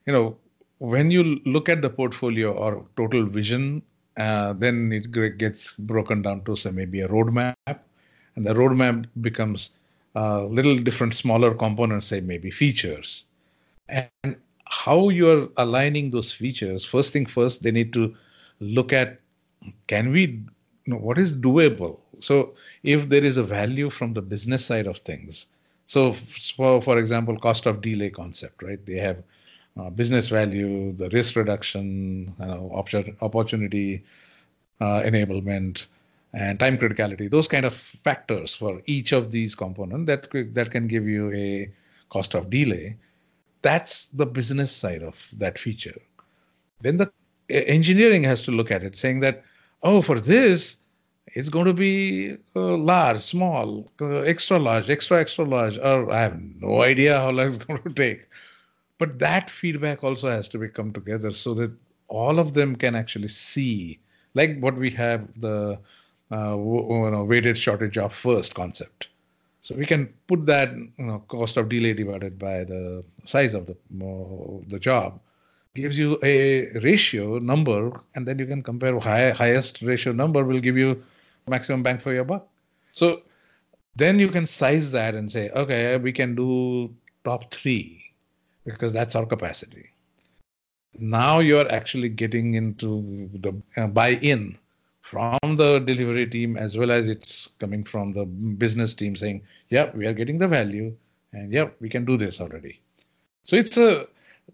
you 0.05 0.13
know, 0.13 0.37
when 0.77 1.11
you 1.11 1.41
look 1.45 1.67
at 1.67 1.81
the 1.81 1.89
portfolio 1.89 2.53
or 2.53 2.85
total 2.95 3.25
vision 3.25 3.81
uh, 4.19 4.53
then 4.53 4.91
it 4.93 5.11
gets 5.39 5.73
broken 5.79 6.21
down 6.23 6.43
to 6.45 6.55
say 6.57 6.71
maybe 6.71 7.01
a 7.01 7.09
roadmap, 7.09 7.65
and 8.35 8.45
the 8.45 8.53
roadmap 8.53 9.05
becomes 9.21 9.77
a 10.15 10.43
little 10.43 10.77
different, 10.79 11.15
smaller 11.15 11.53
components, 11.55 12.07
say 12.07 12.21
maybe 12.21 12.51
features, 12.51 13.25
and 13.89 14.35
how 14.65 15.09
you're 15.09 15.49
aligning 15.57 16.11
those 16.11 16.31
features. 16.31 16.85
First 16.85 17.13
thing 17.13 17.25
first, 17.25 17.63
they 17.63 17.71
need 17.71 17.93
to 17.93 18.15
look 18.59 18.93
at 18.93 19.19
can 19.87 20.11
we 20.11 20.21
you 20.25 20.43
know, 20.87 20.97
what 20.97 21.17
is 21.17 21.35
doable. 21.35 21.99
So 22.19 22.55
if 22.83 23.09
there 23.09 23.23
is 23.23 23.37
a 23.37 23.43
value 23.43 23.89
from 23.89 24.13
the 24.13 24.21
business 24.21 24.65
side 24.65 24.87
of 24.87 24.97
things, 24.99 25.47
So, 25.85 26.15
for, 26.55 26.81
for 26.81 26.99
example, 26.99 27.37
cost 27.39 27.65
of 27.65 27.81
delay 27.81 28.09
concept, 28.11 28.61
right? 28.63 28.83
They 28.85 28.97
have 28.99 29.17
uh, 29.79 29.89
business 29.89 30.29
value, 30.29 30.93
the 30.93 31.09
risk 31.09 31.35
reduction, 31.35 32.33
opportunity 33.21 34.03
uh, 34.81 35.01
enablement, 35.01 35.85
and 36.33 36.59
time 36.59 36.77
criticality. 36.77 37.29
Those 37.29 37.47
kind 37.47 37.65
of 37.65 37.75
factors 38.03 38.55
for 38.55 38.81
each 38.85 39.11
of 39.11 39.31
these 39.31 39.55
components 39.55 40.07
that 40.07 40.53
that 40.53 40.71
can 40.71 40.87
give 40.87 41.05
you 41.07 41.33
a 41.33 41.71
cost 42.09 42.33
of 42.35 42.49
delay. 42.49 42.97
That's 43.61 44.05
the 44.13 44.25
business 44.25 44.71
side 44.71 45.03
of 45.03 45.15
that 45.33 45.59
feature. 45.59 45.99
Then 46.81 46.97
the 46.97 47.11
engineering 47.49 48.23
has 48.23 48.41
to 48.43 48.51
look 48.51 48.71
at 48.71 48.83
it, 48.83 48.95
saying 48.95 49.19
that, 49.21 49.43
oh, 49.83 50.01
for 50.01 50.19
this, 50.19 50.77
it's 51.27 51.49
going 51.49 51.65
to 51.65 51.73
be 51.73 52.37
uh, 52.55 52.77
large, 52.77 53.21
small, 53.21 53.91
uh, 54.01 54.19
extra 54.19 54.57
large, 54.57 54.89
extra, 54.89 55.19
extra 55.19 55.45
large, 55.45 55.77
or 55.77 56.11
I 56.11 56.21
have 56.21 56.39
no 56.61 56.81
idea 56.81 57.17
how 57.17 57.31
long 57.31 57.53
it's 57.53 57.57
going 57.65 57.83
to 57.87 57.93
take. 57.93 58.27
But 58.99 59.17
that 59.19 59.49
feedback 59.49 60.03
also 60.03 60.29
has 60.29 60.49
to 60.49 60.59
be 60.59 60.67
come 60.67 60.93
together 60.93 61.31
so 61.31 61.53
that 61.55 61.71
all 62.09 62.37
of 62.37 62.53
them 62.53 62.75
can 62.75 62.95
actually 62.95 63.29
see, 63.29 63.99
like 64.33 64.59
what 64.59 64.75
we 64.75 64.89
have 64.91 65.27
the 65.39 65.79
uh, 66.31 66.55
you 66.55 67.09
know, 67.11 67.23
weighted 67.23 67.57
shortest 67.57 67.93
job 67.93 68.11
first 68.11 68.53
concept. 68.53 69.07
So 69.61 69.75
we 69.75 69.85
can 69.85 70.13
put 70.27 70.45
that 70.45 70.71
you 70.73 71.05
know, 71.05 71.23
cost 71.27 71.57
of 71.57 71.69
delay 71.69 71.93
divided 71.93 72.37
by 72.37 72.65
the 72.65 73.03
size 73.25 73.53
of 73.53 73.65
the 73.65 73.73
uh, 73.73 74.63
the 74.67 74.79
job 74.79 75.19
gives 75.75 75.97
you 75.97 76.19
a 76.23 76.71
ratio 76.79 77.39
number, 77.39 77.91
and 78.15 78.27
then 78.27 78.37
you 78.39 78.45
can 78.45 78.61
compare 78.61 78.99
high, 78.99 79.31
highest 79.31 79.81
ratio 79.81 80.11
number 80.11 80.43
will 80.43 80.59
give 80.59 80.77
you 80.77 81.01
maximum 81.47 81.83
bang 81.83 81.99
for 81.99 82.13
your 82.13 82.25
buck. 82.25 82.47
So 82.91 83.21
then 83.95 84.19
you 84.19 84.29
can 84.29 84.45
size 84.45 84.91
that 84.91 85.15
and 85.15 85.31
say, 85.31 85.49
okay, 85.51 85.97
we 85.97 86.11
can 86.11 86.35
do 86.35 86.93
top 87.23 87.51
three 87.51 88.08
because 88.65 88.93
that's 88.93 89.15
our 89.15 89.25
capacity. 89.25 89.89
Now 90.97 91.39
you're 91.39 91.71
actually 91.71 92.09
getting 92.09 92.55
into 92.55 93.29
the 93.33 93.53
uh, 93.77 93.87
buy-in 93.87 94.57
from 95.01 95.39
the 95.43 95.79
delivery 95.79 96.27
team 96.27 96.57
as 96.57 96.77
well 96.77 96.91
as 96.91 97.07
it's 97.07 97.49
coming 97.59 97.83
from 97.83 98.13
the 98.13 98.25
business 98.25 98.93
team 98.93 99.15
saying, 99.15 99.41
yeah, 99.69 99.91
we 99.95 100.05
are 100.05 100.13
getting 100.13 100.37
the 100.37 100.47
value 100.47 100.95
and 101.33 101.51
yeah, 101.51 101.69
we 101.79 101.89
can 101.89 102.05
do 102.05 102.17
this 102.17 102.39
already. 102.39 102.81
So 103.43 103.55
it's 103.55 103.77
a 103.77 104.07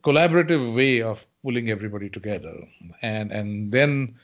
collaborative 0.04 0.76
way 0.76 1.02
of 1.02 1.26
pulling 1.44 1.70
everybody 1.70 2.10
together. 2.10 2.56
And 3.02 3.32
and 3.32 3.72
then 3.72 4.16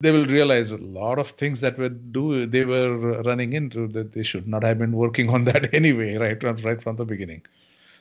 they 0.00 0.10
will 0.10 0.26
realize 0.26 0.72
a 0.72 0.78
lot 0.78 1.18
of 1.18 1.30
things 1.30 1.60
that 1.60 1.78
were 1.78 1.88
do 1.88 2.46
they 2.46 2.64
were 2.64 3.22
running 3.22 3.52
into 3.52 3.86
that 3.88 4.12
they 4.12 4.22
should 4.22 4.48
not 4.48 4.64
have 4.64 4.78
been 4.78 4.92
working 4.92 5.28
on 5.28 5.44
that 5.44 5.72
anyway, 5.80 6.14
right 6.16 6.42
right 6.42 6.82
from 6.82 6.96
the 6.96 7.04
beginning. 7.04 7.42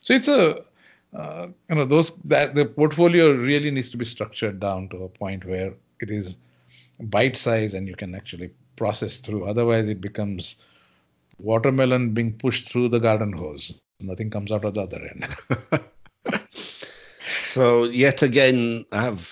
So 0.01 0.13
it's 0.13 0.27
a 0.27 0.63
uh, 1.13 1.47
you 1.69 1.75
know 1.75 1.85
those 1.85 2.11
that 2.25 2.55
the 2.55 2.65
portfolio 2.65 3.31
really 3.31 3.71
needs 3.71 3.89
to 3.89 3.97
be 3.97 4.05
structured 4.05 4.59
down 4.59 4.87
to 4.89 5.03
a 5.03 5.09
point 5.09 5.45
where 5.45 5.73
it 5.99 6.09
is 6.09 6.37
bite 6.99 7.35
size 7.35 7.73
and 7.73 7.87
you 7.87 7.95
can 7.95 8.15
actually 8.15 8.51
process 8.77 9.17
through. 9.17 9.45
Otherwise, 9.45 9.87
it 9.87 10.01
becomes 10.01 10.55
watermelon 11.39 12.13
being 12.13 12.33
pushed 12.37 12.69
through 12.69 12.89
the 12.89 12.99
garden 12.99 13.33
hose. 13.33 13.73
Nothing 13.99 14.29
comes 14.29 14.51
out 14.51 14.65
of 14.65 14.73
the 14.73 14.81
other 14.81 15.01
end. 15.09 16.41
so 17.43 17.83
yet 17.83 18.21
again, 18.21 18.85
I 18.91 19.03
have 19.03 19.27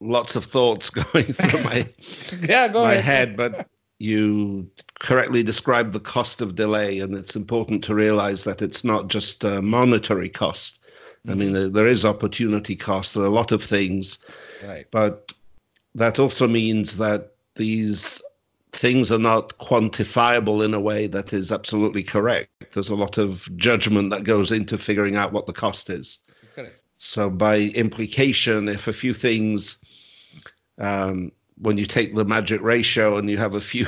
lots 0.00 0.36
of 0.36 0.44
thoughts 0.44 0.90
going 1.12 1.32
through 1.32 1.62
my 1.62 1.88
yeah, 2.42 2.68
go 2.68 2.84
my 2.84 2.94
ahead. 2.94 3.28
head, 3.30 3.36
but 3.36 3.68
you 3.98 4.70
correctly 5.00 5.42
described 5.42 5.92
the 5.92 6.00
cost 6.00 6.40
of 6.40 6.54
delay, 6.54 7.00
and 7.00 7.14
it's 7.14 7.34
important 7.36 7.82
to 7.84 7.94
realize 7.94 8.44
that 8.44 8.62
it's 8.62 8.84
not 8.84 9.08
just 9.08 9.42
a 9.44 9.62
monetary 9.62 10.28
cost. 10.28 10.78
Mm-hmm. 11.26 11.32
I 11.32 11.34
mean, 11.34 11.52
there, 11.52 11.68
there 11.68 11.86
is 11.86 12.04
opportunity 12.04 12.76
cost. 12.76 13.14
There 13.14 13.24
are 13.24 13.26
a 13.26 13.30
lot 13.30 13.52
of 13.52 13.64
things, 13.64 14.18
right? 14.64 14.86
But 14.90 15.32
that 15.94 16.18
also 16.18 16.46
means 16.46 16.96
that 16.98 17.32
these 17.56 18.22
things 18.72 19.10
are 19.10 19.18
not 19.18 19.58
quantifiable 19.58 20.64
in 20.64 20.74
a 20.74 20.80
way 20.80 21.06
that 21.06 21.32
is 21.32 21.50
absolutely 21.50 22.04
correct. 22.04 22.50
There's 22.74 22.90
a 22.90 22.94
lot 22.94 23.18
of 23.18 23.48
judgment 23.56 24.10
that 24.10 24.24
goes 24.24 24.52
into 24.52 24.78
figuring 24.78 25.16
out 25.16 25.32
what 25.32 25.46
the 25.46 25.52
cost 25.52 25.90
is. 25.90 26.18
Correct. 26.54 26.80
So, 26.98 27.28
by 27.28 27.58
implication, 27.58 28.68
if 28.68 28.86
a 28.86 28.92
few 28.92 29.14
things 29.14 29.78
um, 30.78 31.32
when 31.58 31.78
you 31.78 31.86
take 31.86 32.14
the 32.14 32.24
magic 32.24 32.60
ratio 32.62 33.16
and 33.16 33.30
you 33.30 33.38
have 33.38 33.54
a 33.54 33.60
few 33.60 33.86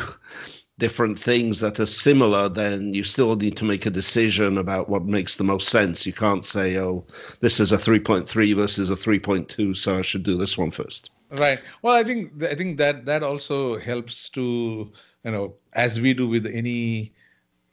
different 0.78 1.18
things 1.18 1.60
that 1.60 1.80
are 1.80 1.86
similar, 1.86 2.48
then 2.48 2.94
you 2.94 3.04
still 3.04 3.34
need 3.36 3.56
to 3.56 3.64
make 3.64 3.84
a 3.84 3.90
decision 3.90 4.58
about 4.58 4.88
what 4.88 5.04
makes 5.04 5.36
the 5.36 5.44
most 5.44 5.68
sense. 5.68 6.06
You 6.06 6.12
can't 6.12 6.46
say, 6.46 6.78
oh, 6.78 7.04
this 7.40 7.60
is 7.60 7.72
a 7.72 7.78
3.3 7.78 8.56
versus 8.56 8.88
a 8.90 8.96
3.2, 8.96 9.76
so 9.76 9.98
I 9.98 10.02
should 10.02 10.22
do 10.22 10.36
this 10.36 10.56
one 10.56 10.70
first. 10.70 11.10
Right. 11.30 11.62
Well, 11.82 11.94
I 11.94 12.04
think 12.04 12.42
I 12.42 12.54
think 12.54 12.78
that 12.78 13.04
that 13.04 13.22
also 13.22 13.78
helps 13.78 14.30
to 14.30 14.90
you 15.24 15.30
know 15.30 15.54
as 15.74 16.00
we 16.00 16.14
do 16.14 16.26
with 16.26 16.46
any 16.46 17.12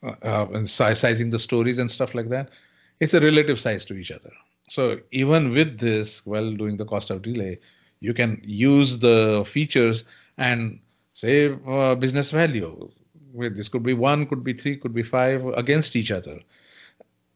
uh, 0.04 0.10
uh 0.22 0.66
sizing 0.66 1.30
the 1.30 1.40
stories 1.40 1.78
and 1.78 1.90
stuff 1.90 2.14
like 2.14 2.30
that. 2.30 2.50
It's 3.00 3.14
a 3.14 3.22
relative 3.22 3.60
size 3.60 3.86
to 3.86 3.94
each 3.96 4.12
other. 4.12 4.32
So 4.70 5.00
even 5.12 5.52
with 5.52 5.80
this, 5.80 6.26
while 6.26 6.52
doing 6.52 6.76
the 6.76 6.86
cost 6.86 7.12
of 7.12 7.22
delay, 7.22 7.60
you 8.00 8.14
can 8.14 8.42
use 8.44 9.00
the 9.00 9.46
features 9.48 10.04
and 10.38 10.80
say 11.14 11.58
uh, 11.68 11.96
business 11.96 12.32
value. 12.32 12.90
This 13.38 13.70
could 13.70 13.84
be 13.84 13.94
one, 13.94 14.26
could 14.28 14.44
be 14.44 14.54
three, 14.54 14.78
could 14.78 14.94
be 14.94 15.04
five 15.04 15.46
against 15.56 15.96
each 15.96 16.12
other. 16.12 16.40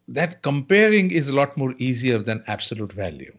That 0.08 0.42
comparing 0.42 1.12
is 1.12 1.30
a 1.30 1.36
lot 1.36 1.56
more 1.58 1.74
easier 1.78 2.20
than 2.20 2.44
absolute 2.48 2.94
value. 2.94 3.36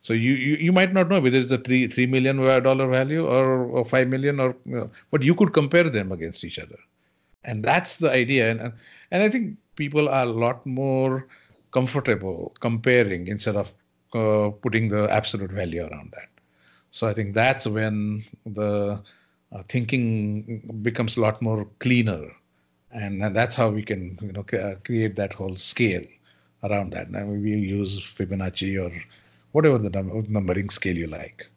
So 0.00 0.12
you, 0.12 0.32
you, 0.34 0.56
you 0.56 0.72
might 0.72 0.92
not 0.92 1.08
know 1.08 1.20
whether 1.20 1.38
it's 1.38 1.50
a 1.50 1.58
three 1.58 1.88
three 1.88 2.06
million 2.06 2.36
dollar 2.36 2.86
value 2.86 3.26
or, 3.26 3.64
or 3.64 3.84
five 3.84 4.08
million 4.08 4.38
or 4.38 4.54
you 4.64 4.76
know, 4.76 4.90
but 5.10 5.22
you 5.22 5.34
could 5.34 5.52
compare 5.52 5.90
them 5.90 6.12
against 6.12 6.44
each 6.44 6.58
other, 6.58 6.78
and 7.44 7.64
that's 7.64 7.96
the 7.96 8.10
idea. 8.10 8.50
And 8.50 8.72
and 9.10 9.22
I 9.22 9.28
think 9.28 9.56
people 9.74 10.08
are 10.08 10.22
a 10.22 10.30
lot 10.30 10.64
more 10.64 11.26
comfortable 11.72 12.54
comparing 12.60 13.26
instead 13.26 13.56
of 13.56 13.72
uh, 14.14 14.50
putting 14.62 14.88
the 14.88 15.10
absolute 15.10 15.50
value 15.50 15.82
around 15.82 16.12
that. 16.12 16.28
So 16.90 17.08
I 17.08 17.12
think 17.12 17.34
that's 17.34 17.66
when 17.66 18.24
the 18.46 19.02
uh, 19.52 19.62
thinking 19.68 20.80
becomes 20.82 21.16
a 21.16 21.20
lot 21.20 21.40
more 21.42 21.66
cleaner, 21.80 22.30
and, 22.90 23.22
and 23.22 23.34
that's 23.36 23.54
how 23.54 23.70
we 23.70 23.82
can 23.82 24.18
you 24.22 24.32
know 24.32 24.44
uh, 24.58 24.76
create 24.84 25.16
that 25.16 25.32
whole 25.34 25.56
scale 25.56 26.04
around 26.64 26.92
that. 26.92 27.10
Now 27.10 27.26
we 27.26 27.50
use 27.50 28.00
Fibonacci 28.16 28.76
or 28.82 28.92
whatever 29.52 29.78
the 29.78 29.90
numbering 30.28 30.70
scale 30.70 30.96
you 30.96 31.06
like. 31.06 31.48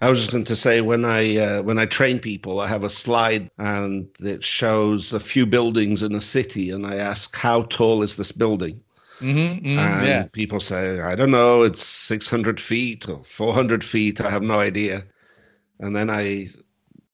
I 0.00 0.08
was 0.10 0.18
just 0.20 0.32
going 0.32 0.44
to 0.44 0.56
say 0.56 0.80
when 0.82 1.04
I 1.04 1.36
uh, 1.38 1.62
when 1.62 1.78
I 1.78 1.86
train 1.86 2.18
people, 2.20 2.60
I 2.60 2.68
have 2.68 2.84
a 2.84 2.90
slide 2.90 3.48
and 3.58 4.08
it 4.20 4.42
shows 4.44 5.12
a 5.12 5.20
few 5.20 5.46
buildings 5.46 6.02
in 6.02 6.14
a 6.14 6.20
city, 6.20 6.70
and 6.70 6.86
I 6.86 6.96
ask 6.96 7.34
how 7.36 7.62
tall 7.62 8.02
is 8.02 8.16
this 8.16 8.32
building, 8.32 8.82
Mm-hmm, 9.20 9.66
mm-hmm, 9.66 10.02
and 10.02 10.02
yeah. 10.02 10.28
people 10.32 10.60
say, 10.60 11.00
I 11.00 11.14
don't 11.14 11.30
know, 11.30 11.62
it's 11.62 11.84
600 11.86 12.60
feet 12.60 13.08
or 13.08 13.24
400 13.24 13.84
feet. 13.84 14.20
I 14.20 14.30
have 14.30 14.42
no 14.42 14.60
idea. 14.60 15.04
And 15.80 15.94
then 15.96 16.10
I 16.10 16.48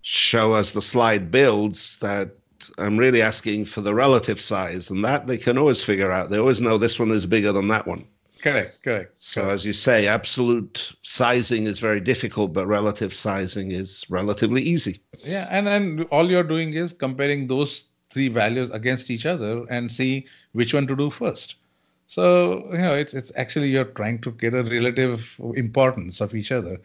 show 0.03 0.55
as 0.55 0.73
the 0.73 0.83
slide 0.83 1.31
builds 1.31 1.99
that 2.01 2.31
I'm 2.77 2.97
really 2.97 3.23
asking 3.23 3.67
for 3.67 3.81
the 3.81 3.95
relative 3.95 4.41
size, 4.41 4.91
and 4.91 5.05
that 5.05 5.27
they 5.27 5.39
can 5.39 5.59
always 5.59 5.83
figure 5.83 6.13
out. 6.13 6.31
They 6.31 6.39
always 6.39 6.61
know 6.61 6.79
this 6.79 6.99
one 6.99 7.11
is 7.11 7.27
bigger 7.27 7.53
than 7.53 7.69
that 7.69 7.87
one. 7.87 8.05
Correct, 8.43 8.83
correct. 8.83 9.19
So, 9.19 9.43
correct. 9.43 9.55
as 9.55 9.65
you 9.65 9.73
say, 9.73 10.07
absolute 10.07 10.93
sizing 11.03 11.67
is 11.67 11.81
very 11.81 12.01
difficult, 12.01 12.53
but 12.53 12.67
relative 12.67 13.13
sizing 13.13 13.73
is 13.73 14.05
relatively 14.09 14.63
easy. 14.63 15.01
Yeah, 15.25 15.49
and, 15.51 15.67
and 15.69 16.03
all 16.11 16.31
you're 16.31 16.45
doing 16.45 16.75
is 16.75 16.93
comparing 16.93 17.49
those 17.49 17.87
three 18.11 18.29
values 18.29 18.71
against 18.71 19.11
each 19.11 19.27
other 19.27 19.65
and 19.71 19.91
see 19.91 20.27
which 20.53 20.73
one 20.73 20.87
to 20.87 20.97
do 20.97 21.11
first. 21.11 21.57
So 22.07 22.69
you 22.73 22.79
know, 22.79 22.95
it's 22.95 23.13
it's 23.13 23.33
actually 23.37 23.69
you're 23.69 23.93
trying 24.01 24.21
to 24.23 24.31
get 24.33 24.55
a 24.55 24.63
relative 24.63 25.21
importance 25.55 26.21
of 26.21 26.35
each 26.35 26.53
other. 26.53 26.79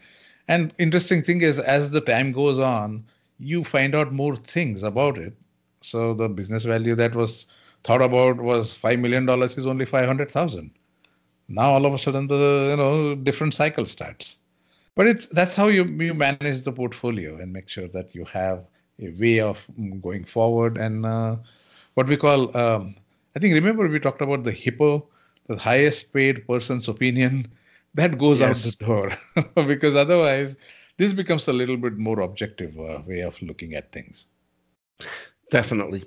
And 0.47 0.73
interesting 0.77 1.23
thing 1.23 1.41
is, 1.41 1.59
as 1.59 1.91
the 1.91 2.01
time 2.01 2.31
goes 2.31 2.59
on, 2.59 3.05
you 3.39 3.63
find 3.63 3.95
out 3.95 4.11
more 4.11 4.35
things 4.35 4.83
about 4.83 5.17
it. 5.17 5.33
So 5.81 6.13
the 6.13 6.27
business 6.29 6.63
value 6.65 6.95
that 6.95 7.15
was 7.15 7.47
thought 7.83 8.01
about 8.01 8.37
was 8.37 8.73
five 8.73 8.99
million 8.99 9.25
dollars 9.25 9.57
is 9.57 9.67
only 9.67 9.85
five 9.85 10.07
hundred 10.07 10.31
thousand. 10.31 10.71
Now 11.47 11.71
all 11.73 11.85
of 11.85 11.93
a 11.93 11.97
sudden 11.97 12.27
the 12.27 12.67
you 12.71 12.77
know 12.77 13.15
different 13.15 13.53
cycle 13.53 13.85
starts. 13.85 14.37
But 14.95 15.07
it's 15.07 15.27
that's 15.27 15.55
how 15.55 15.67
you 15.67 15.83
you 15.85 16.13
manage 16.13 16.63
the 16.63 16.71
portfolio 16.71 17.37
and 17.37 17.51
make 17.51 17.67
sure 17.67 17.87
that 17.89 18.15
you 18.15 18.25
have 18.25 18.63
a 18.99 19.09
way 19.19 19.39
of 19.39 19.57
going 20.01 20.23
forward 20.23 20.77
and 20.77 21.05
uh, 21.05 21.35
what 21.95 22.07
we 22.07 22.15
call 22.15 22.55
um, 22.55 22.95
I 23.35 23.39
think 23.39 23.53
remember 23.53 23.87
we 23.87 23.99
talked 23.99 24.21
about 24.21 24.43
the 24.43 24.51
hippo 24.51 25.07
the 25.47 25.57
highest 25.57 26.13
paid 26.13 26.47
person's 26.47 26.87
opinion, 26.87 27.51
that 27.95 28.17
goes 28.17 28.39
yes. 28.39 28.65
out 28.65 28.71
the 28.79 28.85
door 28.85 29.65
because 29.67 29.95
otherwise 29.95 30.55
this 30.97 31.13
becomes 31.13 31.47
a 31.47 31.53
little 31.53 31.77
bit 31.77 31.97
more 31.97 32.21
objective 32.21 32.77
uh, 32.79 32.99
way 33.05 33.21
of 33.21 33.39
looking 33.41 33.73
at 33.73 33.91
things. 33.91 34.25
Definitely. 35.51 36.05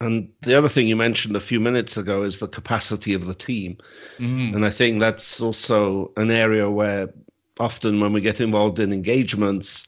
And 0.00 0.30
the 0.42 0.56
other 0.56 0.68
thing 0.68 0.88
you 0.88 0.96
mentioned 0.96 1.36
a 1.36 1.40
few 1.40 1.58
minutes 1.58 1.96
ago 1.96 2.22
is 2.22 2.38
the 2.38 2.48
capacity 2.48 3.14
of 3.14 3.26
the 3.26 3.34
team. 3.34 3.78
Mm-hmm. 4.18 4.54
And 4.54 4.66
I 4.66 4.70
think 4.70 5.00
that's 5.00 5.40
also 5.40 6.12
an 6.16 6.30
area 6.30 6.68
where 6.68 7.08
often 7.58 8.00
when 8.00 8.12
we 8.12 8.20
get 8.20 8.40
involved 8.40 8.78
in 8.78 8.92
engagements, 8.92 9.86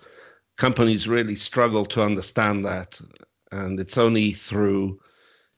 companies 0.57 1.07
really 1.07 1.37
struggle 1.37 1.85
to 1.87 2.02
understand 2.02 2.64
that. 2.64 2.99
And 3.52 3.78
it's 3.78 3.99
only 3.99 4.33
through 4.33 4.99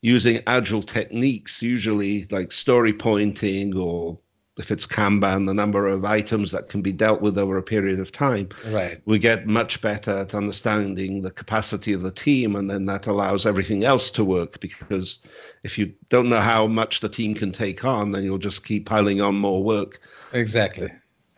using 0.03 0.43
agile 0.47 0.83
techniques, 0.83 1.63
usually 1.63 2.27
like 2.31 2.51
story 2.51 2.93
pointing 2.93 3.77
or 3.77 4.19
if 4.61 4.71
it's 4.71 4.87
Kanban, 4.87 5.47
the 5.47 5.55
number 5.55 5.89
of 5.89 6.05
items 6.05 6.53
that 6.53 6.69
can 6.69 6.83
be 6.83 6.93
dealt 6.93 7.21
with 7.21 7.37
over 7.39 7.57
a 7.57 7.63
period 7.63 7.99
of 7.99 8.13
time. 8.13 8.49
Right. 8.69 9.01
We 9.07 9.19
get 9.19 9.47
much 9.47 9.81
better 9.81 10.19
at 10.19 10.35
understanding 10.35 11.23
the 11.23 11.31
capacity 11.31 11.93
of 11.93 12.03
the 12.03 12.13
team, 12.13 12.55
and 12.55 12.71
then 12.71 12.87
that 12.87 13.07
allows 13.07 13.47
everything 13.47 13.85
else 13.85 14.11
to 14.13 14.25
work. 14.25 14.61
Because 14.61 15.19
if 15.65 15.79
you 15.79 15.93
don't 16.11 16.29
know 16.29 16.41
how 16.41 16.67
much 16.67 17.01
the 17.01 17.09
team 17.09 17.35
can 17.35 17.51
take 17.51 17.85
on, 17.85 18.13
then 18.13 18.23
you'll 18.23 18.39
just 18.39 18.65
keep 18.65 18.87
piling 18.87 19.21
on 19.21 19.35
more 19.35 19.65
work. 19.65 20.01
Exactly. 20.33 20.91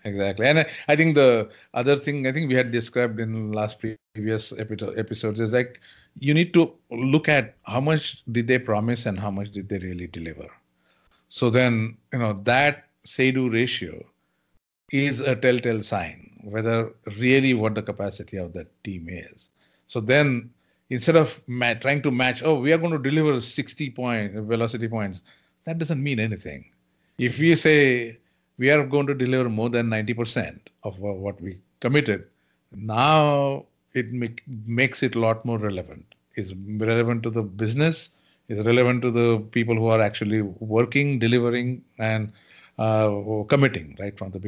Exactly. 0.04 0.46
And 0.46 0.58
I, 0.58 0.66
I 0.88 0.96
think 0.96 1.14
the 1.14 1.48
other 1.74 1.96
thing 1.96 2.26
I 2.26 2.32
think 2.32 2.48
we 2.48 2.56
had 2.56 2.72
described 2.72 3.20
in 3.20 3.52
last 3.52 3.78
previous 3.78 4.52
episodes 4.52 5.38
is 5.38 5.52
like 5.52 5.80
you 6.18 6.34
need 6.34 6.52
to 6.54 6.72
look 6.90 7.28
at 7.28 7.54
how 7.62 7.80
much 7.80 8.22
did 8.32 8.48
they 8.48 8.58
promise 8.58 9.06
and 9.06 9.18
how 9.18 9.30
much 9.30 9.52
did 9.52 9.68
they 9.68 9.78
really 9.78 10.08
deliver. 10.08 10.48
So 11.28 11.48
then, 11.50 11.96
you 12.12 12.18
know, 12.18 12.40
that 12.44 12.84
say-do 13.04 13.50
ratio 13.50 14.04
is 14.90 15.20
a 15.20 15.34
telltale 15.34 15.82
sign 15.82 16.32
whether 16.42 16.92
really 17.18 17.54
what 17.54 17.74
the 17.74 17.82
capacity 17.82 18.36
of 18.36 18.52
that 18.52 18.66
team 18.84 19.08
is. 19.08 19.48
So 19.86 20.00
then, 20.00 20.50
instead 20.90 21.16
of 21.16 21.40
ma- 21.46 21.74
trying 21.74 22.02
to 22.02 22.10
match, 22.10 22.42
oh, 22.42 22.58
we 22.58 22.72
are 22.72 22.78
going 22.78 22.92
to 22.92 22.98
deliver 22.98 23.40
60 23.40 23.90
point 23.90 24.32
velocity 24.34 24.88
points, 24.88 25.20
that 25.64 25.78
doesn't 25.78 26.02
mean 26.02 26.18
anything. 26.18 26.64
If 27.18 27.38
we 27.38 27.54
say 27.54 28.18
we 28.58 28.70
are 28.70 28.84
going 28.84 29.06
to 29.06 29.14
deliver 29.14 29.48
more 29.48 29.70
than 29.70 29.88
90% 29.88 30.58
of 30.82 30.98
what 30.98 31.40
we 31.40 31.58
committed, 31.80 32.26
now 32.74 33.66
it 33.94 34.12
make, 34.12 34.42
makes 34.66 35.02
it 35.02 35.14
a 35.14 35.20
lot 35.20 35.44
more 35.44 35.58
relevant. 35.58 36.04
It's 36.34 36.52
relevant 36.54 37.22
to 37.24 37.30
the 37.30 37.42
business. 37.42 38.10
It's 38.48 38.64
relevant 38.66 39.02
to 39.02 39.10
the 39.10 39.38
people 39.52 39.76
who 39.76 39.86
are 39.86 40.00
actually 40.00 40.42
working, 40.42 41.18
delivering, 41.18 41.82
and 41.98 42.32
committing 42.88 43.56
right 43.66 43.82
from 43.82 43.98
the 43.98 44.04
beginning. 44.06 44.46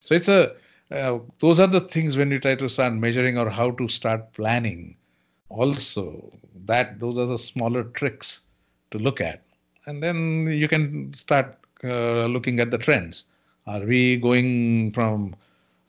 So 0.00 0.14
it's 0.14 0.28
a 0.28 0.54
uh, 0.90 1.18
those 1.40 1.58
are 1.58 1.66
the 1.66 1.80
things 1.80 2.16
when 2.16 2.30
you 2.30 2.38
try 2.38 2.54
to 2.54 2.68
start 2.68 2.92
measuring 2.92 3.38
or 3.38 3.48
how 3.48 3.70
to 3.72 3.88
start 3.88 4.32
planning. 4.34 4.96
Also, 5.48 6.32
that 6.66 6.98
those 7.00 7.16
are 7.18 7.26
the 7.26 7.38
smaller 7.38 7.84
tricks 7.84 8.40
to 8.90 8.98
look 8.98 9.20
at, 9.20 9.42
and 9.86 10.02
then 10.02 10.46
you 10.46 10.68
can 10.68 11.12
start 11.14 11.58
uh, 11.84 12.26
looking 12.26 12.60
at 12.60 12.70
the 12.70 12.78
trends. 12.78 13.24
Are 13.66 13.80
we 13.80 14.16
going 14.16 14.92
from 14.92 15.34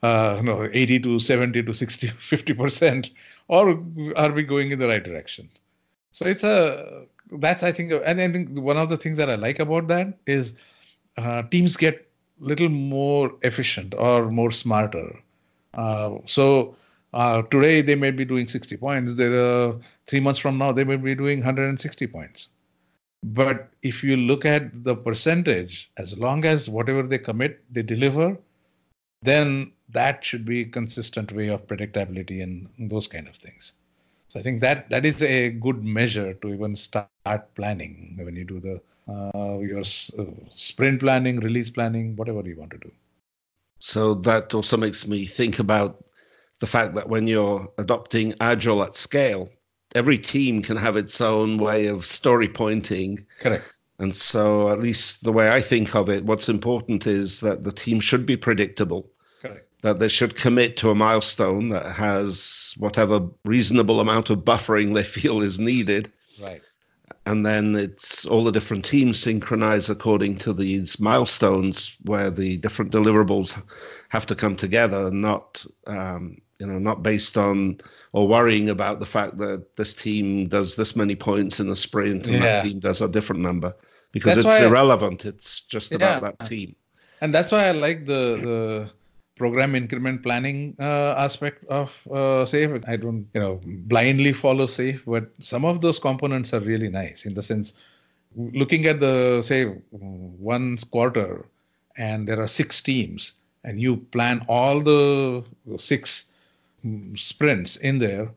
uh, 0.01 0.41
know 0.43 0.69
80 0.71 0.99
to 0.99 1.19
70 1.19 1.63
to 1.63 1.73
60 1.73 2.07
50 2.19 2.53
percent, 2.53 3.09
or 3.47 3.81
are 4.15 4.31
we 4.31 4.43
going 4.43 4.71
in 4.71 4.79
the 4.79 4.87
right 4.87 5.03
direction? 5.03 5.49
So 6.11 6.25
it's 6.25 6.43
a 6.43 7.05
that's 7.39 7.63
I 7.63 7.71
think, 7.71 7.91
and 8.05 8.21
I 8.21 8.31
think 8.31 8.59
one 8.59 8.77
of 8.77 8.89
the 8.89 8.97
things 8.97 9.17
that 9.17 9.29
I 9.29 9.35
like 9.35 9.59
about 9.59 9.87
that 9.87 10.17
is 10.27 10.53
uh, 11.17 11.43
teams 11.43 11.77
get 11.77 12.09
little 12.39 12.69
more 12.69 13.33
efficient 13.43 13.93
or 13.97 14.29
more 14.29 14.51
smarter. 14.51 15.19
Uh, 15.73 16.17
so 16.25 16.75
uh, 17.13 17.41
today 17.43 17.81
they 17.81 17.95
may 17.95 18.11
be 18.11 18.25
doing 18.25 18.47
60 18.47 18.77
points. 18.77 19.15
There, 19.15 19.73
three 20.07 20.19
months 20.19 20.39
from 20.39 20.57
now 20.57 20.71
they 20.71 20.83
may 20.83 20.97
be 20.97 21.15
doing 21.15 21.39
160 21.39 22.07
points. 22.07 22.49
But 23.23 23.69
if 23.81 24.03
you 24.03 24.17
look 24.17 24.43
at 24.43 24.83
the 24.83 24.95
percentage, 24.95 25.89
as 25.97 26.17
long 26.17 26.43
as 26.43 26.69
whatever 26.69 27.03
they 27.03 27.19
commit, 27.19 27.63
they 27.71 27.81
deliver, 27.81 28.37
then 29.21 29.71
that 29.89 30.25
should 30.25 30.45
be 30.45 30.61
a 30.61 30.65
consistent 30.65 31.31
way 31.31 31.47
of 31.47 31.65
predictability 31.67 32.43
and 32.43 32.67
those 32.77 33.07
kind 33.07 33.27
of 33.27 33.35
things. 33.37 33.73
So 34.27 34.39
I 34.39 34.43
think 34.43 34.59
that 34.61 34.89
that 34.89 35.05
is 35.05 35.21
a 35.21 35.51
good 35.51 35.83
measure 35.83 36.33
to 36.33 36.49
even 36.49 36.75
start 36.75 37.07
planning 37.55 38.17
when 38.19 38.35
you 38.35 38.43
do 38.43 38.59
the 38.59 38.81
uh, 39.07 39.59
your 39.59 39.81
uh, 39.81 40.23
sprint 40.55 40.99
planning, 41.01 41.39
release 41.39 41.69
planning, 41.69 42.15
whatever 42.15 42.41
you 42.41 42.57
want 42.57 42.71
to 42.71 42.77
do. 42.77 42.91
So 43.79 44.15
that 44.15 44.53
also 44.53 44.77
makes 44.77 45.05
me 45.07 45.27
think 45.27 45.59
about 45.59 46.03
the 46.59 46.67
fact 46.67 46.95
that 46.95 47.09
when 47.09 47.27
you're 47.27 47.69
adopting 47.77 48.33
agile 48.39 48.83
at 48.83 48.95
scale, 48.95 49.49
every 49.93 50.17
team 50.17 50.61
can 50.61 50.77
have 50.77 50.95
its 50.95 51.19
own 51.19 51.57
way 51.57 51.87
of 51.87 52.05
story 52.05 52.47
pointing. 52.47 53.25
Correct. 53.41 53.65
And 53.99 54.15
so, 54.15 54.69
at 54.69 54.79
least 54.79 55.23
the 55.23 55.31
way 55.31 55.49
I 55.49 55.61
think 55.61 55.95
of 55.95 56.09
it, 56.09 56.25
what's 56.25 56.49
important 56.49 57.05
is 57.05 57.41
that 57.41 57.63
the 57.63 57.71
team 57.71 57.99
should 57.99 58.25
be 58.25 58.37
predictable. 58.37 59.09
Correct. 59.41 59.67
That 59.81 59.99
they 59.99 60.07
should 60.07 60.35
commit 60.35 60.77
to 60.77 60.89
a 60.89 60.95
milestone 60.95 61.69
that 61.69 61.91
has 61.93 62.73
whatever 62.77 63.27
reasonable 63.43 63.99
amount 63.99 64.29
of 64.29 64.39
buffering 64.39 64.95
they 64.95 65.03
feel 65.03 65.41
is 65.41 65.59
needed. 65.59 66.11
Right 66.41 66.61
and 67.25 67.45
then 67.45 67.75
it's 67.75 68.25
all 68.25 68.43
the 68.43 68.51
different 68.51 68.83
teams 68.85 69.19
synchronize 69.19 69.89
according 69.89 70.37
to 70.37 70.53
these 70.53 70.99
milestones 70.99 71.95
where 72.03 72.29
the 72.29 72.57
different 72.57 72.91
deliverables 72.91 73.61
have 74.09 74.25
to 74.25 74.35
come 74.35 74.55
together 74.55 75.07
and 75.07 75.21
not 75.21 75.65
um, 75.87 76.37
you 76.59 76.67
know 76.67 76.79
not 76.79 77.03
based 77.03 77.37
on 77.37 77.79
or 78.11 78.27
worrying 78.27 78.69
about 78.69 78.99
the 78.99 79.05
fact 79.05 79.37
that 79.37 79.75
this 79.75 79.93
team 79.93 80.47
does 80.47 80.75
this 80.75 80.95
many 80.95 81.15
points 81.15 81.59
in 81.59 81.69
a 81.69 81.75
sprint 81.75 82.25
and 82.27 82.35
yeah. 82.35 82.39
that 82.41 82.63
team 82.63 82.79
does 82.79 83.01
a 83.01 83.07
different 83.07 83.41
number 83.41 83.73
because 84.11 84.35
that's 84.35 84.45
it's 84.45 84.65
irrelevant 84.65 85.25
I, 85.25 85.29
it's 85.29 85.61
just 85.61 85.91
about 85.91 86.21
that 86.21 86.47
team. 86.47 86.75
And 87.21 87.33
that's 87.33 87.51
why 87.51 87.67
i 87.67 87.71
like 87.71 88.05
the 88.05 88.37
the 88.41 88.89
program 89.35 89.75
increment 89.75 90.21
planning 90.21 90.75
uh, 90.79 91.15
aspect 91.17 91.65
of 91.65 91.89
uh, 92.11 92.45
SAFe. 92.45 92.83
I 92.87 92.95
don't, 92.95 93.27
you 93.33 93.41
know, 93.41 93.59
blindly 93.65 94.33
follow 94.33 94.67
SAFe, 94.67 95.01
but 95.05 95.29
some 95.39 95.65
of 95.65 95.81
those 95.81 95.99
components 95.99 96.53
are 96.53 96.59
really 96.59 96.89
nice 96.89 97.25
in 97.25 97.33
the 97.33 97.43
sense, 97.43 97.73
looking 98.35 98.85
at 98.85 98.99
the 98.99 99.41
say 99.41 99.65
one 99.65 100.77
quarter, 100.91 101.45
and 101.97 102.27
there 102.27 102.41
are 102.41 102.47
six 102.47 102.81
teams, 102.81 103.33
and 103.63 103.81
you 103.81 103.97
plan 103.97 104.45
all 104.47 104.81
the 104.81 105.43
six 105.77 106.25
sprints 107.15 107.75
in 107.77 107.99
there, 107.99 108.29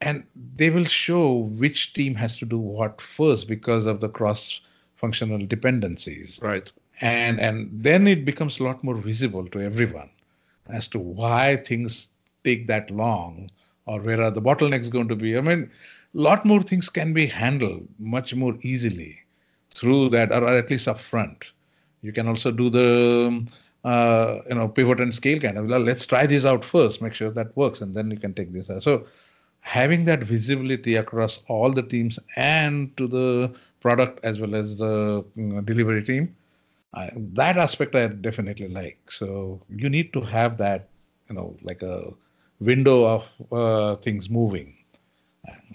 and 0.00 0.24
they 0.56 0.68
will 0.70 0.84
show 0.84 1.48
which 1.58 1.94
team 1.94 2.14
has 2.14 2.36
to 2.38 2.44
do 2.44 2.58
what 2.58 3.00
first 3.00 3.48
because 3.48 3.86
of 3.86 4.00
the 4.00 4.08
cross 4.08 4.60
functional 4.96 5.46
dependencies. 5.46 6.38
Right. 6.42 6.70
And 7.00 7.40
and 7.40 7.70
then 7.72 8.06
it 8.06 8.24
becomes 8.24 8.60
a 8.60 8.64
lot 8.64 8.84
more 8.84 8.96
visible 8.96 9.46
to 9.48 9.60
everyone 9.60 10.10
as 10.68 10.88
to 10.88 10.98
why 10.98 11.56
things 11.66 12.08
take 12.44 12.66
that 12.66 12.90
long 12.90 13.50
or 13.86 14.00
where 14.00 14.20
are 14.20 14.30
the 14.30 14.42
bottlenecks 14.42 14.90
going 14.90 15.08
to 15.08 15.16
be. 15.16 15.36
I 15.36 15.40
mean, 15.40 15.70
a 16.14 16.18
lot 16.18 16.44
more 16.44 16.62
things 16.62 16.88
can 16.88 17.12
be 17.12 17.26
handled 17.26 17.88
much 17.98 18.34
more 18.34 18.56
easily 18.62 19.18
through 19.74 20.10
that, 20.10 20.30
or 20.30 20.46
at 20.46 20.70
least 20.70 20.86
upfront. 20.86 21.42
You 22.02 22.12
can 22.12 22.28
also 22.28 22.50
do 22.50 22.68
the 22.68 23.46
uh, 23.84 24.38
you 24.48 24.54
know 24.54 24.68
pivot 24.68 25.00
and 25.00 25.14
scale 25.14 25.40
kind 25.40 25.58
of. 25.58 25.66
Well, 25.66 25.80
let's 25.80 26.06
try 26.06 26.26
this 26.26 26.44
out 26.44 26.64
first, 26.64 27.02
make 27.02 27.14
sure 27.14 27.30
that 27.30 27.56
works, 27.56 27.80
and 27.80 27.94
then 27.94 28.10
you 28.10 28.18
can 28.18 28.34
take 28.34 28.52
this. 28.52 28.70
Out. 28.70 28.82
So 28.82 29.06
having 29.60 30.04
that 30.04 30.22
visibility 30.24 30.96
across 30.96 31.40
all 31.48 31.72
the 31.72 31.82
teams 31.82 32.18
and 32.36 32.94
to 32.96 33.06
the 33.06 33.54
product 33.80 34.20
as 34.22 34.38
well 34.38 34.54
as 34.54 34.76
the 34.76 35.24
you 35.36 35.42
know, 35.42 35.60
delivery 35.60 36.02
team 36.02 36.34
I, 36.94 37.10
that 37.34 37.56
aspect 37.58 37.94
I 37.94 38.06
definitely 38.08 38.68
like. 38.68 39.10
So 39.10 39.62
you 39.68 39.88
need 39.88 40.12
to 40.12 40.20
have 40.20 40.58
that, 40.58 40.88
you 41.28 41.34
know, 41.34 41.56
like 41.62 41.82
a 41.82 42.12
window 42.60 43.04
of 43.04 43.24
uh, 43.50 43.96
things 43.96 44.28
moving 44.30 44.76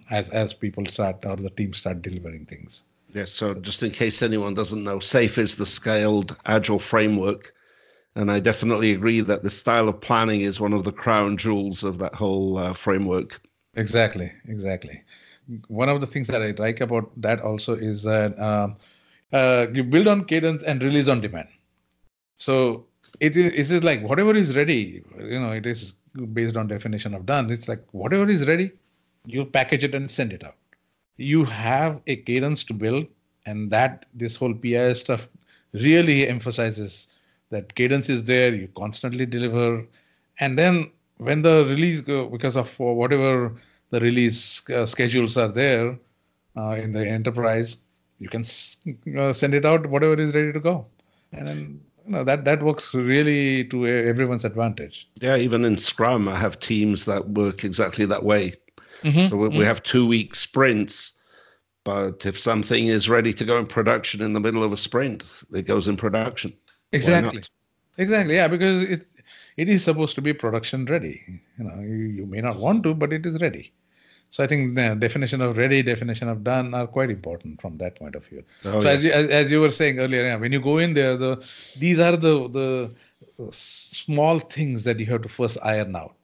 as 0.10 0.30
as 0.30 0.54
people 0.54 0.86
start 0.86 1.26
or 1.26 1.36
the 1.36 1.50
team 1.50 1.74
start 1.74 2.02
delivering 2.02 2.46
things. 2.46 2.84
Yes. 3.14 3.32
So 3.32 3.54
just 3.56 3.84
in 3.84 3.92
case 3.92 4.22
anyone 4.22 4.54
doesn't 4.54 4.84
know, 4.84 5.00
SAFe 5.00 5.38
is 5.38 5.56
the 5.56 5.66
scaled 5.66 6.36
agile 6.46 6.80
framework. 6.80 7.54
And 8.16 8.32
I 8.32 8.40
definitely 8.40 8.92
agree 8.92 9.22
that 9.22 9.44
the 9.44 9.50
style 9.50 9.88
of 9.88 10.02
planning 10.02 10.42
is 10.42 10.60
one 10.60 10.74
of 10.74 10.84
the 10.84 10.92
crown 10.92 11.38
jewels 11.38 11.84
of 11.84 12.00
that 12.00 12.16
whole 12.16 12.58
uh, 12.58 12.74
framework. 12.74 13.40
Exactly, 13.76 14.32
exactly. 14.48 15.04
One 15.68 15.90
of 15.90 16.02
the 16.02 16.08
things 16.08 16.28
that 16.28 16.42
I 16.42 16.52
like 16.58 16.82
about 16.82 17.12
that 17.22 17.42
also 17.42 17.76
is 17.76 18.04
that 18.04 18.38
um, 18.40 18.78
uh, 19.34 19.68
you 19.74 19.84
build 19.84 20.08
on 20.08 20.26
cadence 20.26 20.64
and 20.64 20.82
release 20.82 21.08
on 21.08 21.22
demand. 21.22 21.48
So 22.36 22.86
it 23.20 23.36
is, 23.36 23.52
it 23.54 23.76
is 23.76 23.84
like 23.84 24.02
whatever 24.02 24.36
is 24.36 24.56
ready, 24.56 25.04
you 25.20 25.40
know, 25.40 25.52
it 25.52 25.66
is 25.66 25.94
based 26.34 26.56
on 26.56 26.68
definition 26.68 27.14
of 27.14 27.26
done. 27.26 27.52
It's 27.52 27.68
like 27.68 27.84
whatever 27.92 28.30
is 28.30 28.48
ready, 28.48 28.72
you 29.26 29.46
package 29.46 29.84
it 29.84 29.96
and 29.96 30.10
send 30.10 30.34
it 30.34 30.44
out. 30.44 30.56
You 31.18 31.46
have 31.46 32.02
a 32.08 32.18
cadence 32.18 32.64
to 32.66 32.74
build, 32.74 33.08
and 33.46 33.72
that 33.72 34.06
this 34.14 34.36
whole 34.36 34.54
PI 34.54 34.94
stuff 34.94 35.28
really 35.74 36.28
emphasizes 36.28 37.08
that 37.50 37.74
cadence 37.76 38.10
is 38.10 38.24
there. 38.24 38.54
You 38.54 38.68
constantly 38.78 39.26
deliver, 39.26 39.86
and 40.40 40.58
then 40.58 40.92
when 41.18 41.42
the 41.42 41.66
release 41.66 42.02
go 42.02 42.28
because 42.30 42.56
of 42.56 42.68
whatever 42.78 43.54
the 43.90 44.00
release 44.00 44.68
uh, 44.70 44.86
schedules 44.86 45.38
are 45.38 45.52
there, 45.52 45.98
uh, 46.56 46.76
in 46.76 46.92
the 46.92 47.08
enterprise, 47.08 47.78
you 48.20 48.30
can 48.30 48.44
uh, 49.18 49.34
send 49.34 49.54
it 49.54 49.66
out 49.66 49.86
whatever 49.86 50.20
is 50.20 50.34
ready 50.34 50.52
to 50.52 50.60
go, 50.60 50.86
and 51.32 51.48
then 51.48 51.82
you 52.06 52.12
know, 52.12 52.24
that 52.24 52.46
that 52.46 52.64
works 52.64 52.94
really 52.94 53.66
to 53.66 53.86
everyone's 53.88 54.46
advantage. 54.46 55.08
Yeah, 55.16 55.38
even 55.38 55.66
in 55.66 55.78
Scrum, 55.78 56.28
I 56.28 56.40
have 56.40 56.60
teams 56.60 57.06
that 57.06 57.30
work 57.30 57.64
exactly 57.64 58.06
that 58.06 58.24
way. 58.24 58.54
Mm-hmm. 59.04 59.28
So 59.28 59.38
we, 59.38 59.50
mm-hmm. 59.50 59.60
we 59.60 59.66
have 59.66 59.84
two 59.84 60.08
week 60.08 60.34
sprints, 60.34 61.14
but 61.84 62.26
if 62.26 62.40
something 62.40 62.88
is 62.88 63.10
ready 63.10 63.34
to 63.34 63.46
go 63.46 63.60
in 63.60 63.68
production 63.68 64.22
in 64.22 64.34
the 64.34 64.40
middle 64.40 64.64
of 64.64 64.72
a 64.72 64.78
sprint, 64.78 65.24
it 65.54 65.64
goes 65.64 65.88
in 65.88 65.98
production. 65.98 66.54
Exactly. 66.92 67.44
Exactly. 67.98 68.36
Yeah, 68.36 68.48
because 68.48 68.84
it 68.84 69.08
it 69.58 69.70
is 69.70 69.84
supposed 69.84 70.16
to 70.16 70.22
be 70.22 70.34
production 70.34 70.86
ready. 70.86 71.22
You 71.58 71.64
know, 71.66 71.80
you, 71.82 71.96
you 72.20 72.26
may 72.26 72.42
not 72.42 72.60
want 72.60 72.84
to, 72.84 72.94
but 72.94 73.12
it 73.12 73.26
is 73.26 73.42
ready. 73.42 73.74
So 74.30 74.44
I 74.44 74.48
think 74.48 74.76
the 74.76 74.96
definition 74.96 75.42
of 75.42 75.58
ready, 75.58 75.82
definition 75.82 76.28
of 76.28 76.44
done 76.44 76.74
are 76.74 76.88
quite 76.88 77.10
important 77.10 77.62
from 77.62 77.78
that 77.78 77.96
point 77.96 78.16
of 78.16 78.26
view. 78.26 78.44
Oh, 78.66 78.80
so 78.82 78.90
yes. 78.90 78.98
as, 78.98 79.04
you, 79.04 79.12
as, 79.12 79.30
as 79.30 79.52
you 79.52 79.62
were 79.62 79.70
saying 79.70 80.00
earlier, 80.00 80.38
when 80.38 80.52
you 80.52 80.62
go 80.62 80.78
in 80.80 80.94
there, 80.94 81.18
the 81.18 81.44
these 81.78 82.00
are 82.00 82.18
the 82.18 82.48
the 82.50 83.52
small 83.52 84.40
things 84.40 84.84
that 84.84 85.00
you 85.00 85.06
have 85.08 85.22
to 85.22 85.30
first 85.30 85.58
iron 85.64 85.96
out. 85.96 86.16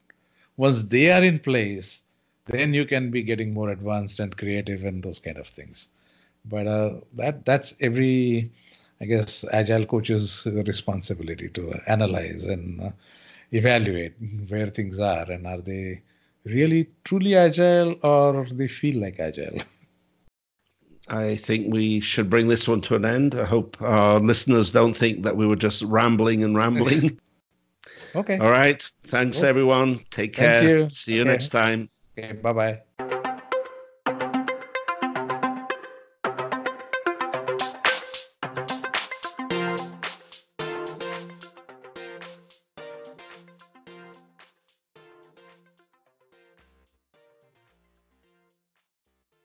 Once 0.57 0.83
they 0.83 1.11
are 1.11 1.23
in 1.23 1.39
place, 1.39 2.01
then 2.47 2.73
you 2.73 2.85
can 2.85 3.09
be 3.09 3.23
getting 3.23 3.53
more 3.53 3.69
advanced 3.69 4.19
and 4.19 4.37
creative 4.37 4.83
and 4.83 5.01
those 5.01 5.19
kind 5.19 5.37
of 5.37 5.47
things. 5.47 5.87
But 6.45 6.67
uh, 6.67 6.95
that 7.13 7.45
that's 7.45 7.73
every, 7.79 8.51
I 8.99 9.05
guess, 9.05 9.45
agile 9.51 9.85
coach's 9.85 10.45
responsibility 10.45 11.47
to 11.49 11.79
analyze 11.87 12.43
and 12.43 12.81
uh, 12.81 12.89
evaluate 13.51 14.13
where 14.49 14.67
things 14.67 14.99
are 14.99 15.31
and 15.31 15.47
are 15.47 15.61
they 15.61 16.01
really 16.45 16.89
truly 17.03 17.35
agile 17.35 17.95
or 18.03 18.45
they 18.51 18.67
feel 18.67 19.01
like 19.01 19.19
agile? 19.19 19.59
I 21.07 21.35
think 21.35 21.73
we 21.73 21.99
should 21.99 22.29
bring 22.29 22.47
this 22.47 22.67
one 22.67 22.81
to 22.81 22.95
an 22.95 23.05
end. 23.05 23.35
I 23.35 23.45
hope 23.45 23.81
our 23.81 24.19
listeners 24.19 24.71
don't 24.71 24.95
think 24.95 25.23
that 25.23 25.35
we 25.35 25.45
were 25.45 25.55
just 25.55 25.81
rambling 25.83 26.43
and 26.43 26.55
rambling. 26.55 27.19
okay. 28.15 28.37
All 28.37 28.49
right. 28.51 28.81
Thanks, 29.05 29.43
everyone. 29.43 30.05
Take 30.11 30.33
care. 30.33 30.59
Thank 30.59 30.69
you. 30.69 30.89
See 30.89 31.15
you 31.15 31.21
okay. 31.21 31.31
next 31.31 31.49
time. 31.49 31.89
Okay. 32.17 32.33
Bye 32.33 32.53
bye. 32.53 32.79